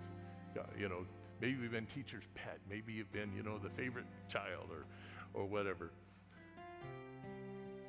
Uh, 0.58 0.64
you 0.80 0.90
know, 0.90 1.06
maybe 1.42 1.58
you've 1.62 1.72
been 1.72 1.88
teacher's 1.88 2.24
pet, 2.36 2.60
maybe 2.70 2.94
you've 2.94 3.12
been, 3.12 3.32
you 3.36 3.44
know, 3.44 3.58
the 3.58 3.70
favorite 3.70 4.06
child 4.32 4.70
or, 4.72 4.86
or 5.34 5.46
whatever. 5.48 5.92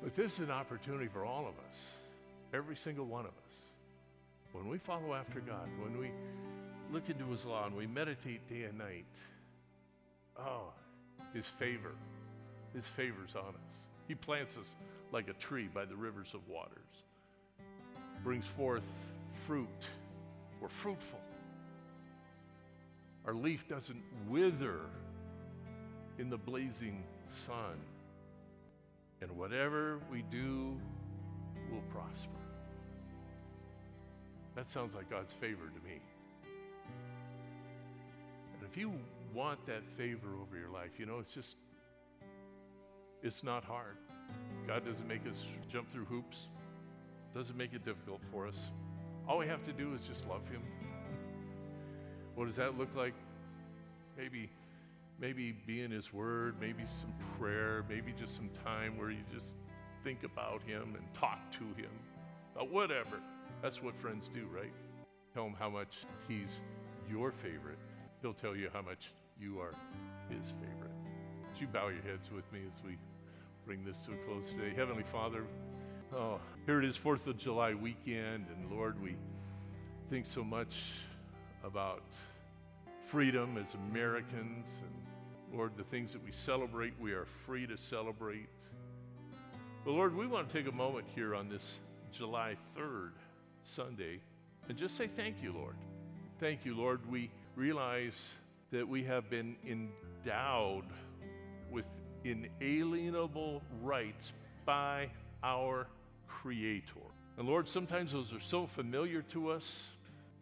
But 0.03 0.15
this 0.15 0.33
is 0.33 0.39
an 0.39 0.51
opportunity 0.51 1.07
for 1.11 1.25
all 1.25 1.41
of 1.41 1.53
us, 1.53 1.77
every 2.53 2.75
single 2.75 3.05
one 3.05 3.25
of 3.25 3.31
us. 3.31 3.55
When 4.51 4.69
we 4.69 4.77
follow 4.77 5.13
after 5.13 5.39
God, 5.39 5.67
when 5.81 5.99
we 5.99 6.11
look 6.91 7.09
into 7.09 7.25
His 7.31 7.45
law 7.45 7.65
and 7.65 7.75
we 7.75 7.87
meditate 7.87 8.47
day 8.49 8.63
and 8.63 8.77
night, 8.77 9.05
oh, 10.39 10.71
His 11.33 11.45
favor, 11.59 11.91
His 12.73 12.85
favor's 12.95 13.35
on 13.35 13.49
us. 13.49 13.87
He 14.07 14.15
plants 14.15 14.57
us 14.57 14.67
like 15.11 15.27
a 15.27 15.33
tree 15.33 15.67
by 15.73 15.85
the 15.85 15.95
rivers 15.95 16.29
of 16.33 16.47
waters, 16.47 17.03
brings 18.23 18.45
forth 18.55 18.83
fruit. 19.47 19.67
We're 20.61 20.69
fruitful. 20.69 21.19
Our 23.27 23.33
leaf 23.33 23.67
doesn't 23.67 24.01
wither 24.27 24.81
in 26.19 26.29
the 26.29 26.37
blazing 26.37 27.03
sun. 27.45 27.75
And 29.21 29.31
whatever 29.31 29.99
we 30.11 30.23
do 30.29 30.77
will 31.71 31.83
prosper. 31.91 32.29
That 34.55 34.69
sounds 34.69 34.95
like 34.95 35.09
God's 35.09 35.33
favor 35.33 35.65
to 35.67 35.89
me. 35.89 35.99
And 38.53 38.69
if 38.69 38.77
you 38.77 38.93
want 39.33 39.65
that 39.65 39.81
favor 39.97 40.29
over 40.41 40.57
your 40.57 40.69
life, 40.69 40.91
you 40.97 41.05
know, 41.05 41.19
it's 41.19 41.33
just, 41.33 41.55
it's 43.23 43.43
not 43.43 43.63
hard. 43.63 43.97
God 44.67 44.85
doesn't 44.85 45.07
make 45.07 45.21
us 45.27 45.37
jump 45.71 45.91
through 45.91 46.05
hoops, 46.05 46.47
doesn't 47.33 47.57
make 47.57 47.73
it 47.73 47.83
difficult 47.83 48.21
for 48.31 48.47
us. 48.47 48.57
All 49.27 49.37
we 49.37 49.47
have 49.47 49.65
to 49.65 49.73
do 49.73 49.93
is 49.93 50.01
just 50.07 50.25
love 50.27 50.47
Him. 50.47 50.61
What 52.35 52.47
does 52.47 52.57
that 52.57 52.77
look 52.77 52.89
like? 52.95 53.13
Maybe, 54.17 54.49
maybe 55.19 55.53
be 55.65 55.81
in 55.81 55.91
His 55.91 56.11
Word, 56.13 56.55
maybe 56.59 56.83
some 56.99 57.13
prayer, 57.39 57.85
maybe 57.89 58.13
just 58.19 58.35
some 58.35 58.49
time 58.65 58.97
where 58.97 59.09
you 59.09 59.23
just 59.33 59.53
think 60.03 60.23
about 60.23 60.61
Him 60.63 60.95
and 60.97 61.03
talk 61.13 61.39
to 61.53 61.81
Him, 61.81 61.91
about 62.53 62.69
whatever. 62.71 63.21
That's 63.61 63.81
what 63.81 63.99
friends 64.01 64.29
do, 64.33 64.47
right? 64.53 64.71
Tell 65.33 65.45
Him 65.45 65.55
how 65.57 65.69
much 65.69 65.93
He's 66.27 66.49
your 67.09 67.31
favorite. 67.31 67.79
He'll 68.21 68.33
tell 68.33 68.55
you 68.55 68.69
how 68.73 68.81
much 68.81 69.11
you 69.39 69.59
are 69.59 69.73
His 70.29 70.45
favorite. 70.59 70.91
Would 71.51 71.61
you 71.61 71.67
bow 71.67 71.87
your 71.87 72.01
heads 72.01 72.29
with 72.35 72.51
me 72.51 72.59
as 72.67 72.83
we 72.83 72.97
bring 73.65 73.85
this 73.85 73.95
to 74.05 74.11
a 74.11 74.17
close 74.27 74.49
today? 74.49 74.73
Heavenly 74.75 75.05
Father, 75.09 75.45
oh, 76.13 76.39
here 76.65 76.79
it 76.79 76.85
is, 76.85 76.97
4th 76.97 77.27
of 77.27 77.37
July 77.37 77.73
weekend, 77.73 78.47
and 78.53 78.69
Lord, 78.69 79.01
we 79.01 79.15
think 80.09 80.25
so 80.25 80.43
much 80.43 80.75
about 81.65 82.03
freedom 83.07 83.57
as 83.57 83.73
Americans, 83.91 84.65
and 84.81 85.57
Lord, 85.57 85.71
the 85.77 85.83
things 85.83 86.11
that 86.13 86.23
we 86.23 86.31
celebrate, 86.31 86.93
we 86.99 87.13
are 87.13 87.25
free 87.45 87.65
to 87.67 87.77
celebrate. 87.77 88.47
But 89.83 89.91
Lord, 89.91 90.15
we 90.15 90.27
want 90.27 90.49
to 90.49 90.57
take 90.57 90.71
a 90.71 90.75
moment 90.75 91.05
here 91.13 91.35
on 91.35 91.49
this 91.49 91.79
July 92.11 92.55
3rd 92.77 93.11
Sunday 93.63 94.19
and 94.67 94.77
just 94.77 94.97
say 94.97 95.07
thank 95.15 95.41
you, 95.41 95.53
Lord. 95.53 95.75
Thank 96.39 96.65
you, 96.65 96.75
Lord. 96.75 96.99
We 97.09 97.29
realize 97.55 98.19
that 98.71 98.87
we 98.87 99.03
have 99.03 99.29
been 99.29 99.55
endowed 99.67 100.85
with 101.71 101.85
inalienable 102.23 103.61
rights 103.81 104.31
by 104.65 105.09
our 105.43 105.87
Creator. 106.27 106.83
And 107.37 107.47
Lord, 107.47 107.67
sometimes 107.67 108.11
those 108.11 108.33
are 108.33 108.39
so 108.39 108.67
familiar 108.67 109.21
to 109.33 109.49
us 109.49 109.83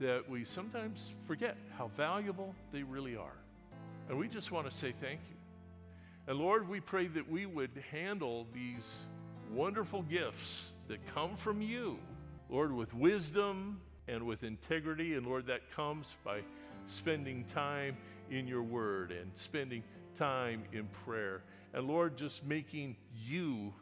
that 0.03 0.29
we 0.29 0.43
sometimes 0.43 1.11
forget 1.25 1.55
how 1.77 1.89
valuable 1.95 2.53
they 2.73 2.83
really 2.83 3.15
are. 3.15 3.37
And 4.09 4.19
we 4.19 4.27
just 4.27 4.51
want 4.51 4.69
to 4.69 4.75
say 4.75 4.93
thank 4.99 5.21
you. 5.29 5.37
And 6.27 6.37
Lord, 6.37 6.67
we 6.67 6.81
pray 6.81 7.07
that 7.07 7.31
we 7.31 7.45
would 7.45 7.71
handle 7.89 8.45
these 8.53 8.85
wonderful 9.49 10.01
gifts 10.01 10.65
that 10.89 10.99
come 11.13 11.37
from 11.37 11.61
you, 11.61 11.97
Lord, 12.49 12.73
with 12.73 12.93
wisdom 12.93 13.79
and 14.09 14.25
with 14.25 14.43
integrity. 14.43 15.13
And 15.13 15.25
Lord, 15.25 15.47
that 15.47 15.71
comes 15.73 16.07
by 16.25 16.41
spending 16.85 17.45
time 17.53 17.95
in 18.29 18.45
your 18.45 18.61
word 18.61 19.11
and 19.13 19.31
spending 19.35 19.83
time 20.17 20.63
in 20.73 20.85
prayer. 21.05 21.43
And 21.73 21.87
Lord, 21.87 22.17
just 22.17 22.43
making 22.43 22.97
you 23.15 23.73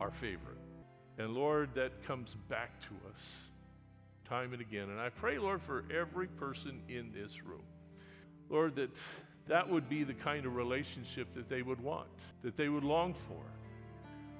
our 0.00 0.12
favorite. 0.12 0.58
And 1.18 1.34
Lord, 1.34 1.70
that 1.74 2.06
comes 2.06 2.36
back 2.48 2.80
to 2.82 2.94
us 3.08 3.49
time 4.30 4.52
and 4.52 4.62
again. 4.62 4.88
And 4.88 5.00
I 5.00 5.08
pray, 5.08 5.38
Lord, 5.38 5.60
for 5.60 5.84
every 5.92 6.28
person 6.28 6.80
in 6.88 7.12
this 7.12 7.44
room, 7.44 7.64
Lord, 8.48 8.76
that 8.76 8.90
that 9.48 9.68
would 9.68 9.88
be 9.88 10.04
the 10.04 10.14
kind 10.14 10.46
of 10.46 10.54
relationship 10.54 11.26
that 11.34 11.48
they 11.48 11.62
would 11.62 11.82
want, 11.82 12.06
that 12.44 12.56
they 12.56 12.68
would 12.68 12.84
long 12.84 13.14
for. 13.26 13.42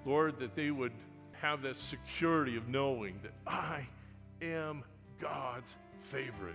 Lord, 0.09 0.39
that 0.39 0.55
they 0.55 0.71
would 0.71 0.93
have 1.33 1.63
that 1.63 1.77
security 1.77 2.57
of 2.57 2.69
knowing 2.69 3.19
that 3.23 3.33
I 3.47 3.87
am 4.41 4.85
God's 5.21 5.75
favorite. 6.13 6.55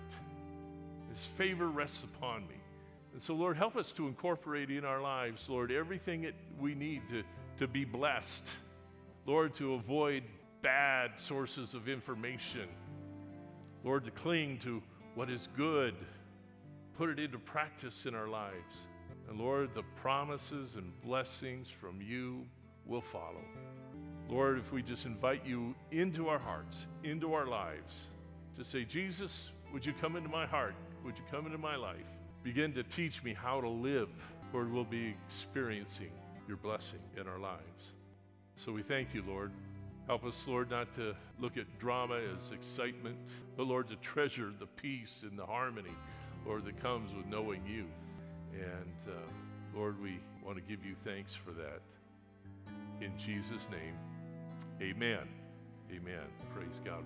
His 1.13 1.25
favor 1.37 1.67
rests 1.67 2.03
upon 2.03 2.47
me. 2.47 2.55
And 3.13 3.21
so, 3.21 3.33
Lord, 3.33 3.57
help 3.57 3.75
us 3.75 3.91
to 3.93 4.07
incorporate 4.07 4.71
in 4.71 4.85
our 4.85 5.01
lives, 5.01 5.47
Lord, 5.49 5.71
everything 5.71 6.21
that 6.21 6.35
we 6.59 6.73
need 6.73 7.01
to, 7.09 7.23
to 7.59 7.67
be 7.67 7.83
blessed. 7.83 8.47
Lord, 9.25 9.53
to 9.55 9.73
avoid 9.73 10.23
bad 10.61 11.19
sources 11.19 11.73
of 11.73 11.89
information. 11.89 12.67
Lord, 13.85 14.03
to 14.05 14.11
cling 14.11 14.57
to 14.63 14.81
what 15.13 15.29
is 15.29 15.47
good, 15.55 15.93
put 16.97 17.07
it 17.07 17.19
into 17.19 17.37
practice 17.37 18.07
in 18.07 18.15
our 18.15 18.27
lives. 18.27 18.75
And 19.29 19.39
Lord, 19.39 19.75
the 19.75 19.83
promises 20.01 20.73
and 20.73 20.91
blessings 21.03 21.67
from 21.69 22.01
you 22.01 22.47
will 22.87 23.01
follow. 23.01 23.43
Lord, 24.27 24.57
if 24.57 24.71
we 24.71 24.81
just 24.81 25.05
invite 25.05 25.45
you 25.45 25.75
into 25.91 26.29
our 26.29 26.39
hearts, 26.39 26.75
into 27.03 27.35
our 27.35 27.45
lives, 27.45 27.93
to 28.57 28.63
say, 28.63 28.85
Jesus, 28.85 29.51
would 29.71 29.85
you 29.85 29.93
come 30.01 30.15
into 30.15 30.29
my 30.29 30.47
heart? 30.47 30.73
Would 31.03 31.15
you 31.15 31.23
come 31.29 31.45
into 31.45 31.59
my 31.59 31.75
life? 31.75 32.07
Begin 32.43 32.73
to 32.73 32.81
teach 32.81 33.23
me 33.23 33.35
how 33.35 33.61
to 33.61 33.69
live, 33.69 34.09
Lord, 34.51 34.73
we'll 34.73 34.83
be 34.83 35.15
experiencing 35.27 36.11
your 36.47 36.57
blessing 36.57 37.01
in 37.19 37.27
our 37.27 37.39
lives. 37.39 37.93
So 38.57 38.71
we 38.71 38.81
thank 38.81 39.13
you, 39.13 39.23
Lord. 39.27 39.51
Help 40.07 40.23
us, 40.23 40.35
Lord, 40.45 40.69
not 40.69 40.93
to 40.95 41.15
look 41.39 41.57
at 41.57 41.65
drama 41.79 42.19
as 42.35 42.51
excitement, 42.51 43.17
but 43.57 43.65
Lord, 43.65 43.87
to 43.89 43.95
treasure 43.97 44.51
the 44.59 44.67
peace 44.67 45.21
and 45.23 45.37
the 45.37 45.45
harmony, 45.45 45.95
Lord, 46.45 46.65
that 46.65 46.79
comes 46.81 47.11
with 47.15 47.25
knowing 47.25 47.61
you. 47.65 47.85
And 48.53 48.95
uh, 49.07 49.77
Lord, 49.77 50.01
we 50.01 50.19
want 50.43 50.57
to 50.57 50.63
give 50.63 50.85
you 50.85 50.95
thanks 51.03 51.31
for 51.33 51.51
that. 51.51 51.81
In 53.01 53.11
Jesus' 53.17 53.65
name, 53.71 53.95
amen. 54.81 55.27
Amen. 55.91 56.25
Praise 56.53 56.79
God. 56.83 57.05